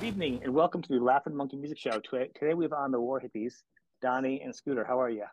Good 0.00 0.06
evening 0.06 0.40
and 0.42 0.54
welcome 0.54 0.80
to 0.80 0.88
the 0.88 1.04
Laughing 1.04 1.36
Monkey 1.36 1.58
Music 1.58 1.76
Show. 1.76 2.00
Today 2.00 2.54
we 2.54 2.64
have 2.64 2.72
on 2.72 2.90
the 2.90 2.98
War 2.98 3.20
Hippies, 3.20 3.56
Donnie 4.00 4.40
and 4.42 4.56
Scooter. 4.56 4.82
How 4.82 4.98
are 4.98 5.10
you, 5.10 5.26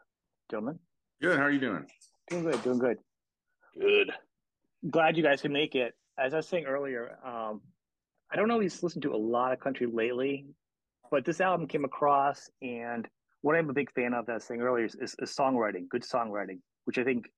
gentlemen? 0.51 0.77
Good. 1.21 1.37
How 1.37 1.45
are 1.45 1.51
you 1.51 1.59
doing? 1.61 1.85
Doing 2.29 2.43
good. 2.43 2.63
Doing 2.63 2.79
good. 2.79 2.97
Good. 3.79 4.11
Glad 4.89 5.15
you 5.15 5.23
guys 5.23 5.41
can 5.41 5.53
make 5.53 5.73
it. 5.75 5.93
As 6.19 6.33
I 6.33 6.37
was 6.37 6.49
saying 6.49 6.65
earlier, 6.65 7.17
um, 7.25 7.61
I 8.29 8.35
don't 8.35 8.51
always 8.51 8.83
listen 8.83 8.99
to 9.03 9.13
a 9.13 9.15
lot 9.15 9.53
of 9.53 9.61
country 9.61 9.87
lately, 9.87 10.47
but 11.09 11.23
this 11.23 11.39
album 11.39 11.67
came 11.67 11.85
across, 11.85 12.49
and 12.61 13.07
what 13.43 13.55
I'm 13.55 13.69
a 13.69 13.73
big 13.73 13.89
fan 13.93 14.13
of, 14.13 14.25
that 14.25 14.33
I 14.33 14.35
was 14.35 14.43
saying 14.43 14.59
earlier, 14.59 14.83
is, 14.83 14.95
is, 14.95 15.15
is 15.19 15.33
songwriting, 15.33 15.87
good 15.87 16.03
songwriting, 16.03 16.59
which 16.83 16.97
I 16.97 17.05
think 17.05 17.29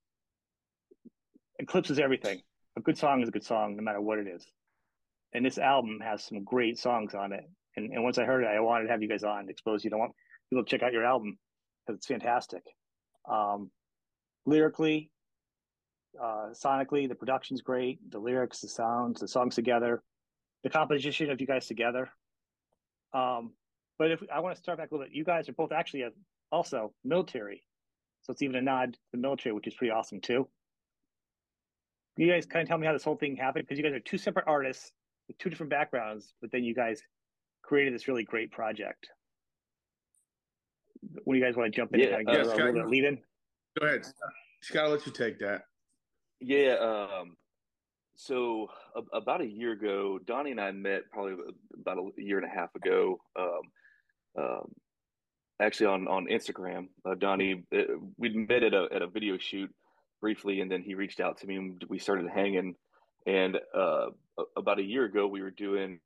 eclipses 1.59 1.99
everything. 1.99 2.41
A 2.75 2.81
good 2.81 2.97
song 2.97 3.21
is 3.21 3.29
a 3.29 3.31
good 3.31 3.45
song, 3.45 3.75
no 3.75 3.83
matter 3.83 4.01
what 4.01 4.17
it 4.17 4.27
is. 4.27 4.47
And 5.33 5.45
this 5.45 5.57
album 5.57 5.99
has 6.03 6.23
some 6.23 6.43
great 6.43 6.77
songs 6.79 7.13
on 7.13 7.33
it. 7.33 7.43
And, 7.75 7.93
and 7.93 8.03
once 8.03 8.17
I 8.17 8.25
heard 8.25 8.43
it, 8.43 8.47
I 8.47 8.59
wanted 8.59 8.85
to 8.85 8.91
have 8.91 9.01
you 9.01 9.09
guys 9.09 9.23
on, 9.23 9.49
expose 9.49 9.83
you. 9.83 9.89
don't 9.89 9.99
want 9.99 10.13
people 10.49 10.63
to 10.63 10.69
check 10.69 10.81
out 10.81 10.93
your 10.93 11.05
album 11.05 11.37
because 11.85 11.97
it's 11.97 12.07
fantastic. 12.07 12.63
Um, 13.29 13.69
lyrically, 14.45 15.11
uh, 16.21 16.49
sonically, 16.53 17.07
the 17.07 17.15
production's 17.15 17.61
great. 17.61 17.99
The 18.11 18.19
lyrics, 18.19 18.61
the 18.61 18.67
sounds, 18.67 19.19
the 19.19 19.27
songs 19.27 19.55
together, 19.55 20.01
the 20.63 20.69
composition 20.69 21.29
of 21.29 21.39
you 21.39 21.47
guys 21.47 21.67
together. 21.67 22.09
Um, 23.13 23.53
but 23.97 24.11
if 24.11 24.23
I 24.33 24.39
want 24.39 24.55
to 24.55 24.61
start 24.61 24.77
back 24.77 24.91
a 24.91 24.93
little 24.93 25.07
bit, 25.07 25.15
you 25.15 25.23
guys 25.23 25.49
are 25.49 25.53
both 25.53 25.71
actually 25.71 26.03
a, 26.03 26.09
also 26.51 26.93
military, 27.03 27.63
so 28.21 28.31
it's 28.31 28.41
even 28.41 28.55
a 28.55 28.61
nod 28.61 28.93
to 28.93 28.99
the 29.11 29.17
military, 29.17 29.53
which 29.53 29.67
is 29.67 29.73
pretty 29.73 29.91
awesome 29.91 30.21
too. 30.21 30.47
You 32.17 32.29
guys 32.29 32.45
kind 32.45 32.63
of 32.63 32.67
tell 32.67 32.77
me 32.77 32.85
how 32.85 32.93
this 32.93 33.03
whole 33.03 33.15
thing 33.15 33.35
happened? 33.35 33.65
Because 33.65 33.77
you 33.77 33.83
guys 33.83 33.93
are 33.93 33.99
two 33.99 34.17
separate 34.17 34.45
artists 34.47 34.91
two 35.37 35.49
different 35.49 35.69
backgrounds, 35.69 36.33
but 36.41 36.51
then 36.51 36.63
you 36.63 36.73
guys 36.73 37.01
created 37.63 37.93
this 37.93 38.07
really 38.07 38.23
great 38.23 38.51
project. 38.51 39.09
When 41.23 41.37
you 41.37 41.43
guys 41.43 41.55
want 41.55 41.71
to 41.71 41.77
jump 41.79 41.93
in 41.93 42.01
yeah, 42.01 42.17
and 42.17 42.27
kind 42.27 42.41
of 42.41 42.47
uh, 42.47 42.51
a 42.51 42.71
little 42.71 42.89
lead 42.89 43.05
in? 43.05 43.17
Go 43.79 43.85
ahead. 43.85 44.05
Scott, 44.61 44.85
I'll 44.85 44.91
let 44.91 45.05
you 45.05 45.11
take 45.11 45.39
that. 45.39 45.61
Yeah. 46.41 46.73
Um, 46.73 47.37
so 48.15 48.67
a- 48.95 49.17
about 49.17 49.41
a 49.41 49.45
year 49.45 49.71
ago, 49.71 50.19
Donnie 50.25 50.51
and 50.51 50.59
I 50.59 50.71
met 50.71 51.03
probably 51.11 51.35
about 51.79 51.97
a 51.99 52.21
year 52.21 52.37
and 52.37 52.45
a 52.45 52.53
half 52.53 52.75
ago. 52.75 53.17
Um, 53.37 53.61
um, 54.37 54.71
actually 55.61 55.87
on 55.87 56.07
on 56.07 56.27
Instagram, 56.27 56.87
uh, 57.05 57.15
Donnie, 57.15 57.63
uh, 57.73 57.83
we 58.17 58.29
met 58.29 58.63
at 58.63 58.73
a 58.73 58.87
at 58.93 59.01
a 59.01 59.07
video 59.07 59.37
shoot 59.37 59.73
briefly, 60.21 60.59
and 60.59 60.69
then 60.69 60.81
he 60.81 60.95
reached 60.95 61.19
out 61.21 61.37
to 61.39 61.47
me, 61.47 61.55
and 61.55 61.83
we 61.87 61.97
started 61.99 62.29
hanging. 62.29 62.75
And 63.25 63.57
uh, 63.75 64.07
about 64.55 64.79
a 64.79 64.83
year 64.83 65.05
ago, 65.05 65.27
we 65.27 65.41
were 65.41 65.51
doing 65.51 65.99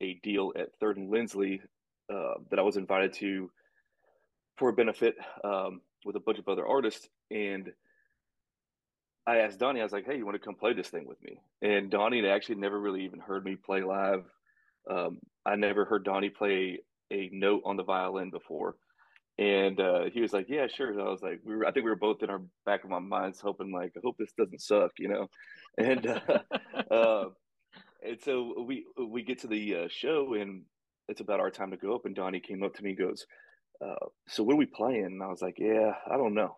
a 0.00 0.14
deal 0.22 0.52
at 0.56 0.68
Third 0.80 0.96
and 0.96 1.10
Lindsley 1.10 1.60
uh, 2.12 2.34
that 2.50 2.58
I 2.58 2.62
was 2.62 2.76
invited 2.76 3.12
to 3.14 3.50
for 4.56 4.70
a 4.70 4.72
benefit 4.72 5.16
um, 5.44 5.80
with 6.04 6.16
a 6.16 6.20
bunch 6.20 6.38
of 6.38 6.48
other 6.48 6.66
artists, 6.66 7.08
and 7.30 7.70
I 9.26 9.38
asked 9.38 9.58
Donnie, 9.58 9.80
I 9.80 9.82
was 9.82 9.92
like, 9.92 10.06
"Hey, 10.06 10.16
you 10.16 10.24
want 10.24 10.36
to 10.36 10.44
come 10.44 10.54
play 10.54 10.72
this 10.72 10.88
thing 10.88 11.06
with 11.06 11.20
me?" 11.22 11.40
And 11.62 11.90
Donnie 11.90 12.22
had 12.22 12.30
actually 12.30 12.56
never 12.56 12.78
really 12.78 13.04
even 13.04 13.18
heard 13.18 13.44
me 13.44 13.56
play 13.56 13.82
live. 13.82 14.24
Um, 14.88 15.18
I 15.44 15.56
never 15.56 15.84
heard 15.84 16.04
Donnie 16.04 16.30
play 16.30 16.78
a 17.10 17.28
note 17.32 17.62
on 17.64 17.76
the 17.76 17.82
violin 17.82 18.30
before, 18.30 18.76
and 19.38 19.80
uh, 19.80 20.04
he 20.12 20.20
was 20.20 20.32
like, 20.32 20.48
"Yeah, 20.48 20.66
sure." 20.66 20.90
And 20.92 21.00
I 21.00 21.08
was 21.08 21.22
like, 21.22 21.40
"We 21.44 21.56
were." 21.56 21.66
I 21.66 21.72
think 21.72 21.84
we 21.84 21.90
were 21.90 21.96
both 21.96 22.22
in 22.22 22.30
our 22.30 22.42
back 22.64 22.84
of 22.84 22.92
our 22.92 23.00
minds 23.00 23.40
hoping, 23.40 23.72
like, 23.72 23.92
"I 23.96 24.00
hope 24.02 24.16
this 24.18 24.32
doesn't 24.32 24.60
suck," 24.62 24.92
you 24.98 25.08
know. 25.08 25.28
And 25.78 26.06
uh, 26.06 26.38
uh, 26.90 27.24
and 28.02 28.20
so 28.22 28.62
we 28.62 28.86
we 28.96 29.22
get 29.22 29.40
to 29.40 29.46
the 29.46 29.76
uh, 29.76 29.88
show, 29.88 30.34
and 30.34 30.64
it's 31.08 31.20
about 31.20 31.40
our 31.40 31.50
time 31.50 31.70
to 31.72 31.76
go 31.76 31.94
up. 31.94 32.06
And 32.06 32.14
Donnie 32.14 32.40
came 32.40 32.62
up 32.62 32.74
to 32.74 32.82
me, 32.82 32.90
and 32.90 32.98
goes, 32.98 33.26
uh, 33.84 34.06
"So 34.28 34.42
what 34.42 34.54
are 34.54 34.56
we 34.58 34.66
playing?" 34.66 35.04
And 35.04 35.22
I 35.22 35.26
was 35.28 35.42
like, 35.42 35.58
"Yeah, 35.58 35.92
I 36.10 36.16
don't 36.16 36.34
know." 36.34 36.56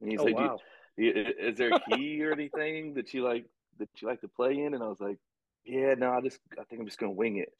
And 0.00 0.10
he's 0.10 0.20
Oh 0.20 0.24
like, 0.24 0.34
wow! 0.34 0.58
is 0.96 1.56
there 1.58 1.70
a 1.70 1.80
key 1.88 2.22
or 2.24 2.32
anything 2.32 2.94
that 2.94 3.14
you 3.14 3.22
like 3.24 3.46
that 3.78 3.88
you 4.00 4.08
like 4.08 4.20
to 4.22 4.28
play 4.28 4.58
in? 4.58 4.74
And 4.74 4.82
I 4.82 4.88
was 4.88 5.00
like, 5.00 5.18
yeah, 5.64 5.94
no, 5.94 6.10
I 6.12 6.20
just 6.20 6.40
I 6.58 6.64
think 6.64 6.80
I'm 6.80 6.86
just 6.86 6.98
gonna 6.98 7.12
wing 7.12 7.38
it. 7.38 7.52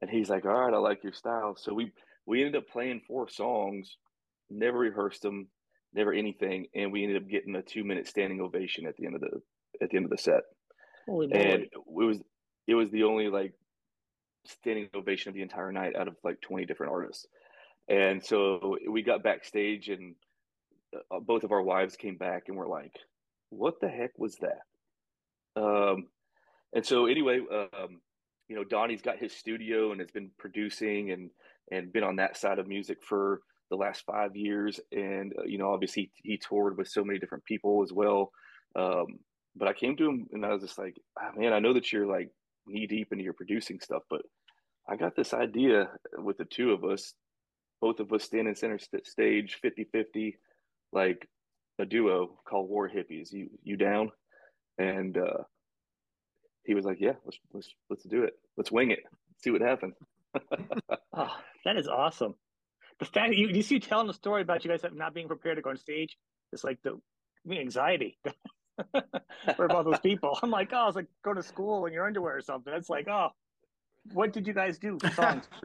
And 0.00 0.10
he's 0.10 0.30
like, 0.30 0.44
all 0.44 0.52
right, 0.52 0.74
I 0.74 0.78
like 0.78 1.02
your 1.02 1.12
style. 1.12 1.56
So 1.56 1.74
we 1.74 1.92
we 2.26 2.40
ended 2.40 2.56
up 2.56 2.68
playing 2.68 3.02
four 3.06 3.28
songs, 3.28 3.96
never 4.50 4.78
rehearsed 4.78 5.22
them, 5.22 5.48
never 5.92 6.12
anything, 6.12 6.66
and 6.74 6.92
we 6.92 7.02
ended 7.02 7.22
up 7.22 7.28
getting 7.28 7.54
a 7.56 7.62
two 7.62 7.84
minute 7.84 8.06
standing 8.06 8.40
ovation 8.40 8.86
at 8.86 8.96
the 8.96 9.06
end 9.06 9.14
of 9.14 9.20
the 9.20 9.40
at 9.82 9.90
the 9.90 9.96
end 9.96 10.04
of 10.04 10.10
the 10.10 10.18
set. 10.18 10.42
Holy 11.06 11.32
And 11.32 11.48
moly! 11.48 11.62
it 11.62 11.70
was 11.86 12.18
it 12.66 12.74
was 12.74 12.90
the 12.90 13.04
only 13.04 13.28
like 13.28 13.52
standing 14.46 14.88
ovation 14.94 15.30
of 15.30 15.34
the 15.34 15.42
entire 15.42 15.72
night 15.72 15.96
out 15.96 16.08
of 16.08 16.16
like 16.22 16.40
20 16.42 16.66
different 16.66 16.92
artists. 16.92 17.26
And 17.88 18.24
so 18.24 18.76
we 18.88 19.02
got 19.02 19.22
backstage 19.22 19.88
and 19.88 20.14
uh, 21.10 21.20
both 21.20 21.44
of 21.44 21.52
our 21.52 21.62
wives 21.62 21.96
came 21.96 22.16
back 22.16 22.44
and 22.48 22.56
were 22.56 22.68
like, 22.68 22.96
"What 23.50 23.80
the 23.80 23.88
heck 23.88 24.18
was 24.18 24.36
that?" 24.36 24.62
Um, 25.60 26.06
and 26.72 26.84
so 26.84 27.06
anyway, 27.06 27.40
um, 27.50 28.00
you 28.48 28.56
know, 28.56 28.64
Donnie's 28.64 29.02
got 29.02 29.18
his 29.18 29.32
studio 29.34 29.92
and 29.92 30.00
has 30.00 30.10
been 30.10 30.30
producing 30.38 31.10
and 31.10 31.30
and 31.70 31.92
been 31.92 32.04
on 32.04 32.16
that 32.16 32.36
side 32.36 32.58
of 32.58 32.68
music 32.68 32.98
for 33.02 33.40
the 33.70 33.76
last 33.76 34.04
five 34.06 34.36
years. 34.36 34.80
And 34.92 35.32
uh, 35.38 35.44
you 35.44 35.58
know, 35.58 35.72
obviously 35.72 36.10
he 36.14 36.38
toured 36.38 36.76
with 36.76 36.88
so 36.88 37.04
many 37.04 37.18
different 37.18 37.44
people 37.44 37.82
as 37.82 37.92
well. 37.92 38.30
Um, 38.76 39.18
but 39.56 39.68
I 39.68 39.72
came 39.72 39.96
to 39.96 40.08
him 40.08 40.26
and 40.32 40.44
I 40.44 40.52
was 40.52 40.62
just 40.62 40.78
like, 40.78 40.96
oh, 41.20 41.38
"Man, 41.38 41.52
I 41.52 41.60
know 41.60 41.72
that 41.74 41.92
you're 41.92 42.06
like 42.06 42.30
knee 42.66 42.86
deep 42.86 43.08
into 43.12 43.24
your 43.24 43.34
producing 43.34 43.80
stuff, 43.80 44.02
but 44.10 44.22
I 44.88 44.96
got 44.96 45.16
this 45.16 45.32
idea 45.32 45.90
with 46.18 46.38
the 46.38 46.44
two 46.44 46.72
of 46.72 46.84
us, 46.84 47.14
both 47.80 48.00
of 48.00 48.12
us 48.12 48.24
standing 48.24 48.54
center 48.54 48.78
st- 48.78 49.06
stage 49.06 49.58
50 49.62 49.84
50 49.92 50.38
like 50.92 51.28
a 51.78 51.84
duo 51.86 52.38
called 52.48 52.68
War 52.68 52.88
Hippies. 52.88 53.32
You 53.32 53.50
you 53.62 53.76
down? 53.76 54.10
And 54.78 55.16
uh, 55.16 55.44
he 56.64 56.74
was 56.74 56.84
like, 56.84 56.98
"Yeah, 57.00 57.14
let's 57.24 57.38
let's 57.52 57.68
let's 57.90 58.04
do 58.04 58.24
it. 58.24 58.34
Let's 58.56 58.72
wing 58.72 58.90
it. 58.90 59.00
See 59.38 59.50
what 59.50 59.60
happens." 59.60 59.94
Oh, 61.16 61.36
that 61.64 61.76
is 61.76 61.86
awesome. 61.88 62.34
The 62.98 63.04
fact 63.04 63.30
that 63.30 63.36
you 63.36 63.48
you 63.48 63.62
see 63.62 63.74
you 63.76 63.80
telling 63.80 64.06
the 64.06 64.14
story 64.14 64.42
about 64.42 64.64
you 64.64 64.70
guys 64.70 64.84
not 64.92 65.14
being 65.14 65.28
prepared 65.28 65.56
to 65.56 65.62
go 65.62 65.70
on 65.70 65.76
stage, 65.76 66.16
it's 66.52 66.64
like 66.64 66.78
the 66.82 67.00
me 67.44 67.58
anxiety 67.60 68.18
for 69.56 69.64
about 69.66 69.84
those 69.84 70.00
people. 70.00 70.38
I'm 70.42 70.50
like, 70.50 70.70
oh, 70.72 70.86
it's 70.88 70.96
like 70.96 71.06
go 71.24 71.34
to 71.34 71.42
school 71.42 71.86
in 71.86 71.92
your 71.92 72.06
underwear 72.06 72.36
or 72.36 72.40
something. 72.40 72.72
It's 72.72 72.88
like, 72.90 73.08
oh, 73.08 73.28
what 74.12 74.32
did 74.32 74.46
you 74.46 74.54
guys 74.54 74.78
do 74.78 74.98
for 75.00 75.10
songs? 75.10 75.44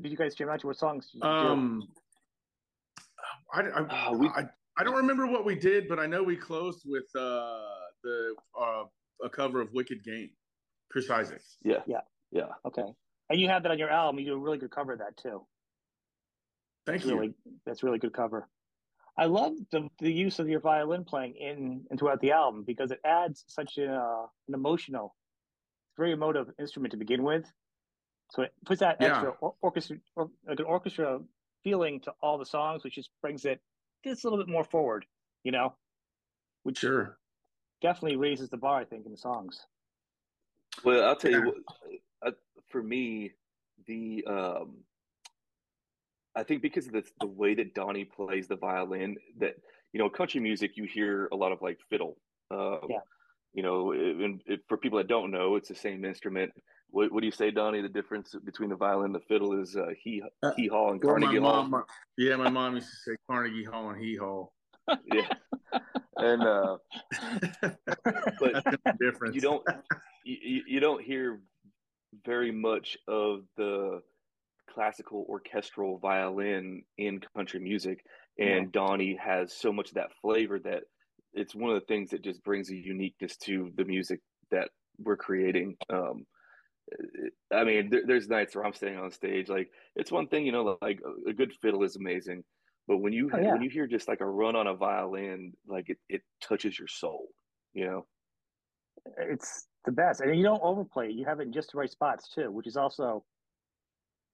did 0.00 0.10
you 0.10 0.16
guys 0.16 0.34
jam 0.34 0.48
out 0.48 0.60
to 0.60 0.66
what 0.68 0.76
songs? 0.78 1.08
Did 1.12 1.18
you 1.18 1.22
do? 1.40 1.46
um, 1.48 1.88
I, 3.52 3.60
I, 3.62 4.08
Oh, 4.08 4.16
we- 4.16 4.28
I, 4.28 4.44
I 4.78 4.84
don't 4.84 4.96
remember 4.96 5.26
what 5.26 5.44
we 5.44 5.54
did, 5.54 5.88
but 5.88 5.98
I 5.98 6.06
know 6.06 6.22
we 6.22 6.36
closed 6.36 6.82
with 6.86 7.04
uh, 7.16 7.60
the 8.02 8.34
uh, 8.60 8.84
a 9.24 9.28
cover 9.30 9.60
of 9.62 9.72
Wicked 9.72 10.04
Game, 10.04 10.30
Chris 10.90 11.08
Isaacs. 11.10 11.56
Yeah, 11.62 11.80
Yeah. 11.86 12.00
Yeah. 12.30 12.48
okay, 12.64 12.84
and 13.30 13.40
you 13.40 13.48
have 13.48 13.62
that 13.62 13.72
on 13.72 13.78
your 13.78 13.90
album. 13.90 14.18
You 14.20 14.26
do 14.26 14.34
a 14.34 14.38
really 14.38 14.58
good 14.58 14.70
cover 14.70 14.92
of 14.94 14.98
that 15.00 15.16
too. 15.16 15.46
Thank 16.86 17.00
That's 17.02 17.10
you. 17.10 17.14
really 17.18 17.34
that's 17.64 17.82
really 17.82 17.98
good 17.98 18.12
cover. 18.12 18.48
I 19.18 19.24
love 19.26 19.54
the 19.72 19.88
the 19.98 20.12
use 20.12 20.38
of 20.38 20.48
your 20.48 20.60
violin 20.60 21.04
playing 21.04 21.34
in 21.36 21.84
and 21.90 21.98
throughout 21.98 22.20
the 22.20 22.32
album 22.32 22.64
because 22.66 22.90
it 22.90 23.00
adds 23.04 23.44
such 23.48 23.78
a, 23.78 23.92
uh, 23.92 24.26
an 24.46 24.54
emotional, 24.54 25.16
very 25.96 26.12
emotive 26.12 26.48
instrument 26.58 26.92
to 26.92 26.98
begin 26.98 27.22
with. 27.22 27.44
So 28.32 28.42
it 28.42 28.52
puts 28.64 28.80
that 28.80 28.98
Yeah. 29.00 29.08
extra 29.08 29.30
or- 29.40 29.54
orchestra, 29.62 29.98
or, 30.16 30.30
like 30.46 30.58
an 30.60 30.66
orchestra 30.66 31.20
feeling 31.64 32.00
to 32.00 32.14
all 32.20 32.38
the 32.38 32.44
songs, 32.46 32.84
which 32.84 32.94
just 32.96 33.10
brings 33.22 33.44
it 33.44 33.60
just 34.04 34.24
a 34.24 34.28
little 34.28 34.44
bit 34.44 34.50
more 34.50 34.64
forward, 34.64 35.06
you 35.44 35.50
know, 35.52 35.74
which 36.64 36.78
Sure. 36.78 37.18
definitely 37.80 38.16
raises 38.16 38.50
the 38.50 38.56
bar, 38.56 38.78
I 38.80 38.84
think, 38.84 39.06
in 39.06 39.12
the 39.12 39.18
songs. 39.18 39.66
Well, 40.84 41.04
I'll 41.08 41.16
tell 41.16 41.30
you 41.30 41.46
what. 41.46 41.56
Uh, 42.66 42.72
for 42.72 42.82
me, 42.82 43.32
the 43.86 44.24
um, 44.26 44.76
I 46.34 46.42
think 46.42 46.62
because 46.62 46.86
of 46.86 46.92
the 46.92 47.04
the 47.20 47.26
way 47.26 47.54
that 47.54 47.74
Donnie 47.74 48.04
plays 48.04 48.48
the 48.48 48.56
violin, 48.56 49.16
that 49.38 49.54
you 49.92 49.98
know, 50.00 50.10
country 50.10 50.40
music, 50.40 50.72
you 50.76 50.84
hear 50.84 51.28
a 51.32 51.36
lot 51.36 51.52
of 51.52 51.62
like 51.62 51.78
fiddle. 51.90 52.16
Um, 52.50 52.80
Yeah. 52.88 52.98
You 53.54 53.62
know, 53.62 53.92
and 53.92 54.42
for 54.68 54.76
people 54.76 54.98
that 54.98 55.08
don't 55.08 55.30
know, 55.30 55.56
it's 55.56 55.70
the 55.70 55.74
same 55.74 56.04
instrument. 56.04 56.52
What, 56.90 57.10
what 57.10 57.20
do 57.20 57.26
you 57.26 57.32
say, 57.32 57.50
Donnie? 57.50 57.80
The 57.80 57.88
difference 57.88 58.34
between 58.44 58.68
the 58.68 58.76
violin 58.76 59.06
and 59.06 59.14
the 59.14 59.20
fiddle 59.20 59.58
is 59.58 59.74
uh, 59.76 59.86
he 59.98 60.22
Uh, 60.42 60.50
hee 60.56 60.68
haw 60.68 60.90
and 60.92 61.02
Well, 61.02 61.14
my 61.14 61.20
Carnegie 61.22 61.40
Hall. 61.40 61.64
mom, 61.64 61.84
yeah, 62.18 62.36
my 62.36 62.50
mom 62.50 62.74
used 62.74 62.88
to 62.90 62.96
say 63.12 63.16
Carnegie 63.26 63.64
Hall 63.64 63.88
and 63.88 63.98
Hee 64.02 64.16
Haw. 64.16 64.46
Yeah, 65.06 65.32
and 66.18 66.42
uh, 66.42 66.76
but 68.40 68.62
difference. 69.00 69.34
you 69.34 69.40
don't 69.40 69.64
you, 70.24 70.62
you 70.66 70.80
don't 70.80 71.02
hear 71.02 71.40
very 72.24 72.52
much 72.52 72.96
of 73.08 73.42
the 73.56 74.00
classical 74.72 75.26
orchestral 75.28 75.98
violin 75.98 76.82
in 76.98 77.20
country 77.34 77.60
music 77.60 78.04
and 78.38 78.70
Donnie 78.72 79.16
has 79.16 79.52
so 79.52 79.72
much 79.72 79.88
of 79.88 79.94
that 79.94 80.12
flavor 80.20 80.58
that 80.58 80.82
it's 81.32 81.54
one 81.54 81.70
of 81.70 81.80
the 81.80 81.86
things 81.86 82.10
that 82.10 82.22
just 82.22 82.42
brings 82.44 82.70
a 82.70 82.76
uniqueness 82.76 83.36
to 83.38 83.72
the 83.76 83.84
music 83.84 84.20
that 84.50 84.68
we're 84.98 85.16
creating 85.16 85.76
um 85.90 86.26
I 87.52 87.64
mean, 87.64 87.90
there, 87.90 88.02
there's 88.06 88.28
nights 88.28 88.54
where 88.54 88.64
I'm 88.64 88.72
standing 88.72 89.00
on 89.00 89.10
stage. 89.10 89.48
Like 89.48 89.70
it's 89.96 90.12
one 90.12 90.28
thing, 90.28 90.46
you 90.46 90.52
know, 90.52 90.78
like 90.80 91.00
a, 91.04 91.30
a 91.30 91.32
good 91.32 91.52
fiddle 91.60 91.82
is 91.82 91.96
amazing, 91.96 92.44
but 92.86 92.98
when 92.98 93.12
you 93.12 93.30
oh, 93.32 93.38
yeah. 93.38 93.52
when 93.52 93.62
you 93.62 93.70
hear 93.70 93.86
just 93.86 94.08
like 94.08 94.20
a 94.20 94.26
run 94.26 94.56
on 94.56 94.66
a 94.66 94.74
violin, 94.74 95.52
like 95.66 95.90
it, 95.90 95.98
it 96.08 96.22
touches 96.40 96.78
your 96.78 96.88
soul, 96.88 97.26
you 97.74 97.86
know. 97.86 98.06
It's 99.18 99.66
the 99.86 99.92
best, 99.92 100.20
and 100.20 100.36
you 100.36 100.42
don't 100.42 100.62
overplay. 100.62 101.08
It. 101.08 101.12
You 101.12 101.24
have 101.24 101.40
it 101.40 101.44
in 101.44 101.52
just 101.52 101.72
the 101.72 101.78
right 101.78 101.90
spots 101.90 102.28
too, 102.28 102.50
which 102.50 102.66
is 102.66 102.76
also, 102.76 103.24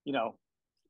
you 0.05 0.13
know, 0.13 0.35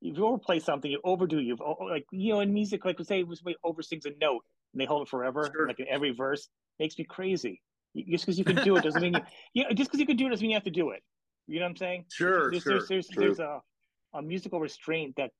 if 0.01 0.17
you 0.17 0.27
overplay 0.27 0.59
something, 0.59 0.91
you 0.91 1.01
overdo. 1.05 1.39
You've 1.39 1.61
like 1.61 2.07
you 2.11 2.33
know 2.33 2.41
in 2.41 2.53
music, 2.53 2.85
like 2.85 2.99
we 2.99 3.05
say, 3.05 3.21
somebody 3.23 3.57
oversings 3.65 4.07
a 4.07 4.13
note 4.21 4.45
and 4.73 4.81
they 4.81 4.87
hold 4.87 5.03
it 5.03 5.11
forever, 5.11 5.51
sure. 5.53 5.69
like 5.69 5.81
in 5.81 5.87
every 5.89 6.13
verse, 6.13 6.49
makes 6.79 6.99
me 6.99 7.05
crazy. 7.05 7.61
Just 8.09 8.25
because 8.25 8.39
you 8.39 8.45
can 8.45 8.57
do 8.57 8.77
it 8.77 8.83
doesn't 8.83 9.03
mean 9.03 9.15
you, 9.15 9.21
yeah. 9.55 9.73
Just 9.75 9.91
because 9.91 10.01
you 10.01 10.07
can 10.07 10.17
do 10.17 10.27
it 10.27 10.31
doesn't 10.31 10.43
mean 10.43 10.53
you 10.53 10.57
have 10.57 10.65
to 10.65 10.71
do 10.71 10.91
it. 10.91 11.03
You 11.47 11.59
know 11.59 11.67
what 11.67 11.71
I'm 11.71 11.77
saying? 11.77 12.05
Sure, 12.11 12.51
there's, 12.51 12.63
sure. 12.63 12.73
There's, 12.73 12.89
there's, 12.89 13.09
there's 13.09 13.39
a, 13.41 13.61
a 14.15 14.23
musical 14.23 14.61
restraint 14.61 15.15
that 15.17 15.31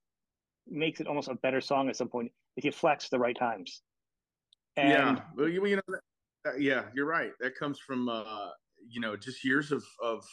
makes 0.69 1.01
it 1.01 1.07
almost 1.07 1.29
a 1.29 1.35
better 1.35 1.61
song 1.61 1.89
at 1.89 1.97
some 1.97 2.09
point 2.09 2.31
if 2.57 2.65
you 2.65 2.73
flex 2.73 3.09
the 3.09 3.19
right 3.19 3.37
times. 3.37 3.83
And, 4.77 4.89
yeah, 4.91 5.21
well, 5.37 5.49
you, 5.49 5.67
you 5.67 5.77
know, 5.77 5.83
that, 6.45 6.61
yeah, 6.61 6.85
you're 6.95 7.07
right. 7.07 7.33
That 7.41 7.57
comes 7.57 7.79
from 7.79 8.09
uh, 8.09 8.49
you 8.89 9.01
know 9.01 9.17
just 9.17 9.45
years 9.45 9.73
of 9.73 9.85
of 10.03 10.25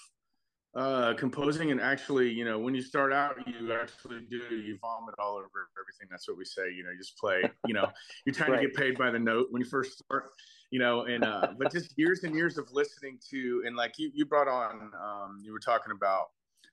uh, 0.75 1.15
composing 1.15 1.71
and 1.71 1.81
actually, 1.81 2.29
you 2.29 2.45
know, 2.45 2.59
when 2.59 2.75
you 2.75 2.81
start 2.81 3.11
out, 3.11 3.35
you 3.47 3.73
actually 3.73 4.19
do 4.29 4.37
you 4.55 4.77
vomit 4.79 5.15
all 5.17 5.33
over 5.33 5.67
everything. 5.81 6.07
That's 6.11 6.27
what 6.27 6.37
we 6.37 6.45
say. 6.45 6.71
You 6.71 6.83
know, 6.83 6.91
you 6.91 6.97
just 6.99 7.17
play. 7.17 7.41
You 7.65 7.73
know, 7.73 7.89
you're 8.25 8.35
trying 8.35 8.51
right. 8.51 8.61
to 8.61 8.67
get 8.67 8.75
paid 8.75 8.97
by 8.97 9.09
the 9.09 9.17
note 9.17 9.47
when 9.49 9.61
you 9.61 9.67
first 9.67 9.97
start 9.97 10.29
you 10.71 10.79
know, 10.79 11.05
and 11.05 11.23
uh, 11.23 11.47
but 11.57 11.71
just 11.71 11.97
years 11.97 12.23
and 12.23 12.35
years 12.35 12.57
of 12.57 12.71
listening 12.71 13.17
to 13.29 13.63
and 13.65 13.75
like 13.75 13.97
you 13.97 14.11
you 14.13 14.25
brought 14.25 14.47
on 14.47 14.91
um, 15.01 15.41
you 15.43 15.51
were 15.51 15.59
talking 15.59 15.91
about 15.91 16.27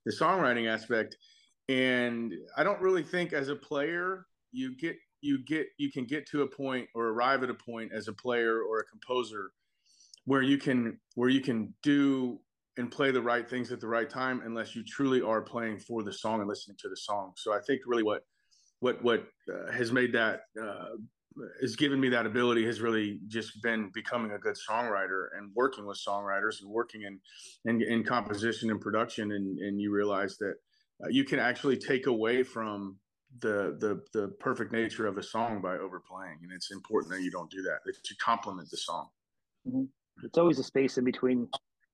the 0.05 0.12
songwriting 0.12 0.69
aspect, 0.69 1.17
and 1.69 2.34
I 2.56 2.62
don't 2.62 2.81
really 2.81 3.02
think 3.02 3.32
as 3.32 3.49
a 3.49 3.56
player 3.56 4.26
you 4.52 4.76
get 4.76 4.96
you 5.22 5.43
get 5.44 5.69
you 5.79 5.90
can 5.90 6.05
get 6.05 6.26
to 6.29 6.43
a 6.43 6.46
point 6.46 6.88
or 6.94 7.08
arrive 7.08 7.43
at 7.43 7.50
a 7.50 7.55
point 7.55 7.93
as 7.93 8.08
a 8.08 8.12
player 8.12 8.61
or 8.61 8.81
a 8.81 8.84
composer 8.84 9.52
where 10.26 10.43
you 10.43 10.58
can 10.58 10.99
where 11.14 11.28
you 11.28 11.40
can 11.40 11.75
do 11.82 12.38
and 12.76 12.90
play 12.90 13.11
the 13.11 13.23
right 13.23 13.49
things 13.49 13.73
at 13.73 13.81
the 13.81 13.88
right 13.88 14.11
time 14.11 14.43
unless 14.44 14.76
you 14.76 14.84
truly 14.84 15.23
are 15.23 15.40
playing 15.40 15.78
for 15.78 16.02
the 16.02 16.12
song 16.12 16.40
and 16.40 16.49
listening 16.49 16.76
to 16.78 16.88
the 16.88 16.96
song. 16.96 17.32
So 17.37 17.52
i 17.52 17.61
think 17.67 17.81
really 17.87 18.02
what 18.02 18.23
what 18.81 19.02
what 19.02 19.26
uh, 19.52 19.73
has 19.73 19.93
made 19.93 20.12
that 20.12 20.43
uh, 20.62 20.96
has 21.61 21.76
given 21.76 22.00
me 22.00 22.08
that 22.08 22.26
ability 22.26 22.64
has 22.64 22.81
really 22.81 23.20
just 23.28 23.62
been 23.62 23.90
becoming 23.93 24.32
a 24.32 24.38
good 24.38 24.56
songwriter 24.69 25.26
and 25.37 25.50
working 25.55 25.87
with 25.87 25.99
songwriters 26.06 26.62
and 26.62 26.70
working 26.70 27.02
in 27.02 27.20
in, 27.64 27.82
in 27.82 28.05
composition 28.05 28.70
and 28.70 28.81
production. 28.81 29.32
And 29.32 29.58
and 29.58 29.81
you 29.81 29.93
realize 29.93 30.37
that 30.38 30.55
uh, 31.05 31.08
you 31.08 31.25
can 31.25 31.38
actually 31.38 31.76
take 31.76 32.06
away 32.06 32.43
from 32.43 32.99
the 33.40 33.76
the 33.81 34.02
the 34.19 34.29
perfect 34.40 34.72
nature 34.72 35.06
of 35.06 35.19
a 35.19 35.22
song 35.22 35.61
by 35.61 35.76
overplaying. 35.76 36.38
And 36.43 36.52
it's 36.52 36.70
important 36.70 37.12
that 37.12 37.22
you 37.22 37.31
don't 37.31 37.50
do 37.50 37.62
that. 37.62 37.81
To 37.84 38.17
complement 38.17 38.70
the 38.70 38.79
song. 38.79 39.08
Mm-hmm. 39.67 39.84
It's 40.22 40.38
always 40.38 40.58
a 40.58 40.64
space 40.64 40.98
in 40.98 41.04
between 41.04 41.48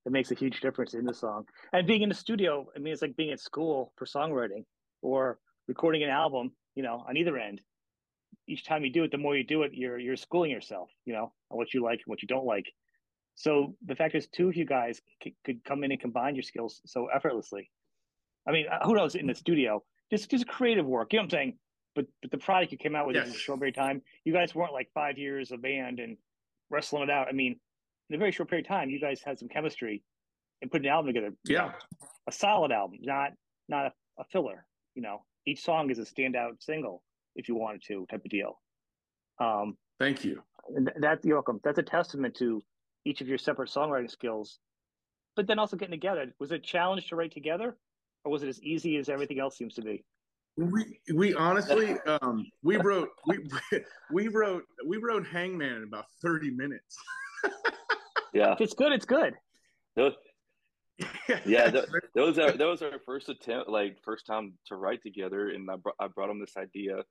that 0.05 0.11
makes 0.11 0.31
a 0.31 0.35
huge 0.35 0.59
difference 0.59 0.93
in 0.93 1.05
the 1.05 1.13
song 1.13 1.45
and 1.73 1.87
being 1.87 2.01
in 2.01 2.09
the 2.09 2.15
studio 2.15 2.65
i 2.75 2.79
mean 2.79 2.93
it's 2.93 3.01
like 3.01 3.15
being 3.15 3.31
at 3.31 3.39
school 3.39 3.93
for 3.95 4.05
songwriting 4.05 4.63
or 5.01 5.39
recording 5.67 6.03
an 6.03 6.09
album 6.09 6.51
you 6.75 6.83
know 6.83 7.03
on 7.07 7.17
either 7.17 7.37
end 7.37 7.61
each 8.47 8.65
time 8.65 8.83
you 8.83 8.91
do 8.91 9.03
it, 9.03 9.11
the 9.11 9.17
more 9.17 9.35
you 9.35 9.43
do 9.43 9.63
it, 9.63 9.71
you're 9.73 9.99
you're 9.99 10.15
schooling 10.15 10.51
yourself, 10.51 10.89
you 11.05 11.13
know, 11.13 11.31
on 11.49 11.57
what 11.57 11.73
you 11.73 11.83
like 11.83 11.99
and 11.99 12.07
what 12.07 12.21
you 12.21 12.27
don't 12.27 12.45
like. 12.45 12.65
So 13.35 13.75
the 13.85 13.95
fact 13.95 14.15
is, 14.15 14.27
two 14.27 14.49
of 14.49 14.55
you 14.55 14.65
guys 14.65 15.01
c- 15.23 15.35
could 15.45 15.63
come 15.63 15.83
in 15.83 15.91
and 15.91 15.99
combine 15.99 16.35
your 16.35 16.43
skills 16.43 16.81
so 16.85 17.07
effortlessly. 17.07 17.69
I 18.47 18.51
mean, 18.51 18.65
uh, 18.71 18.85
who 18.85 18.95
knows 18.95 19.15
in 19.15 19.27
the 19.27 19.35
studio, 19.35 19.83
just 20.11 20.29
just 20.29 20.47
creative 20.47 20.85
work. 20.85 21.13
You 21.13 21.17
know 21.17 21.23
what 21.23 21.25
I'm 21.25 21.37
saying? 21.37 21.57
But 21.95 22.05
but 22.21 22.31
the 22.31 22.37
product 22.37 22.71
you 22.71 22.77
came 22.77 22.95
out 22.95 23.07
with 23.07 23.15
yes. 23.15 23.27
in 23.27 23.33
a 23.33 23.37
short 23.37 23.59
period 23.59 23.77
of 23.77 23.83
time, 23.83 24.01
you 24.25 24.33
guys 24.33 24.53
weren't 24.53 24.73
like 24.73 24.89
five 24.93 25.17
years 25.17 25.51
of 25.51 25.61
band 25.61 25.99
and 25.99 26.17
wrestling 26.69 27.03
it 27.03 27.09
out. 27.09 27.27
I 27.27 27.31
mean, 27.31 27.59
in 28.13 28.17
a 28.17 28.19
very 28.19 28.31
short 28.31 28.47
period 28.47 28.65
of 28.65 28.69
time, 28.69 28.91
you 28.91 28.99
guys 28.99 29.21
had 29.25 29.39
some 29.39 29.49
chemistry 29.49 30.03
and 30.61 30.71
put 30.71 30.81
an 30.81 30.87
album 30.87 31.07
together. 31.07 31.33
Yeah, 31.45 31.71
a 32.27 32.31
solid 32.31 32.71
album, 32.71 32.99
not 33.01 33.31
not 33.67 33.87
a, 33.87 33.93
a 34.19 34.23
filler. 34.31 34.67
You 34.93 35.01
know, 35.01 35.23
each 35.47 35.63
song 35.63 35.89
is 35.89 35.97
a 35.97 36.03
standout 36.03 36.61
single 36.61 37.01
if 37.35 37.49
you 37.49 37.55
wanted 37.55 37.81
to 37.87 38.05
type 38.11 38.21
of 38.23 38.29
deal. 38.29 38.59
Um, 39.39 39.77
Thank 39.99 40.23
you. 40.23 40.43
That 40.99 41.25
you're 41.25 41.37
welcome. 41.37 41.59
That's 41.63 41.79
a 41.79 41.83
testament 41.83 42.35
to 42.35 42.61
each 43.03 43.21
of 43.21 43.27
your 43.27 43.39
separate 43.39 43.69
songwriting 43.69 44.11
skills. 44.11 44.59
But 45.35 45.47
then 45.47 45.57
also 45.57 45.75
getting 45.75 45.91
together. 45.91 46.35
Was 46.39 46.51
it 46.51 46.55
a 46.55 46.59
challenge 46.59 47.07
to 47.09 47.15
write 47.15 47.33
together, 47.33 47.75
or 48.23 48.31
was 48.31 48.43
it 48.43 48.47
as 48.47 48.61
easy 48.61 48.97
as 48.97 49.09
everything 49.09 49.39
else 49.39 49.57
seems 49.57 49.73
to 49.73 49.81
be? 49.81 50.05
We 50.55 50.99
we 51.15 51.33
honestly 51.33 51.97
um, 52.05 52.45
we 52.61 52.77
wrote 52.77 53.09
we 53.25 53.39
we 54.11 54.27
wrote 54.27 54.65
we 54.85 54.97
wrote 54.97 55.25
Hangman 55.25 55.77
in 55.77 55.83
about 55.83 56.05
thirty 56.21 56.51
minutes. 56.51 56.95
yeah, 58.33 58.53
if 58.53 58.61
it's 58.61 58.73
good. 58.73 58.91
It's 58.91 59.05
good. 59.05 59.35
Those, 59.95 60.13
yeah, 61.45 61.69
th- 61.69 61.85
those 62.15 62.37
are 62.37 62.51
those 62.51 62.81
are 62.81 62.91
our 62.91 62.99
first 63.05 63.29
attempt, 63.29 63.69
like 63.69 63.97
first 64.03 64.25
time 64.25 64.53
to 64.67 64.75
write 64.75 65.01
together, 65.01 65.49
and 65.49 65.69
I 65.69 65.75
brought 65.75 65.95
I 65.99 66.07
brought 66.07 66.27
them 66.27 66.39
this 66.39 66.57
idea 66.57 67.03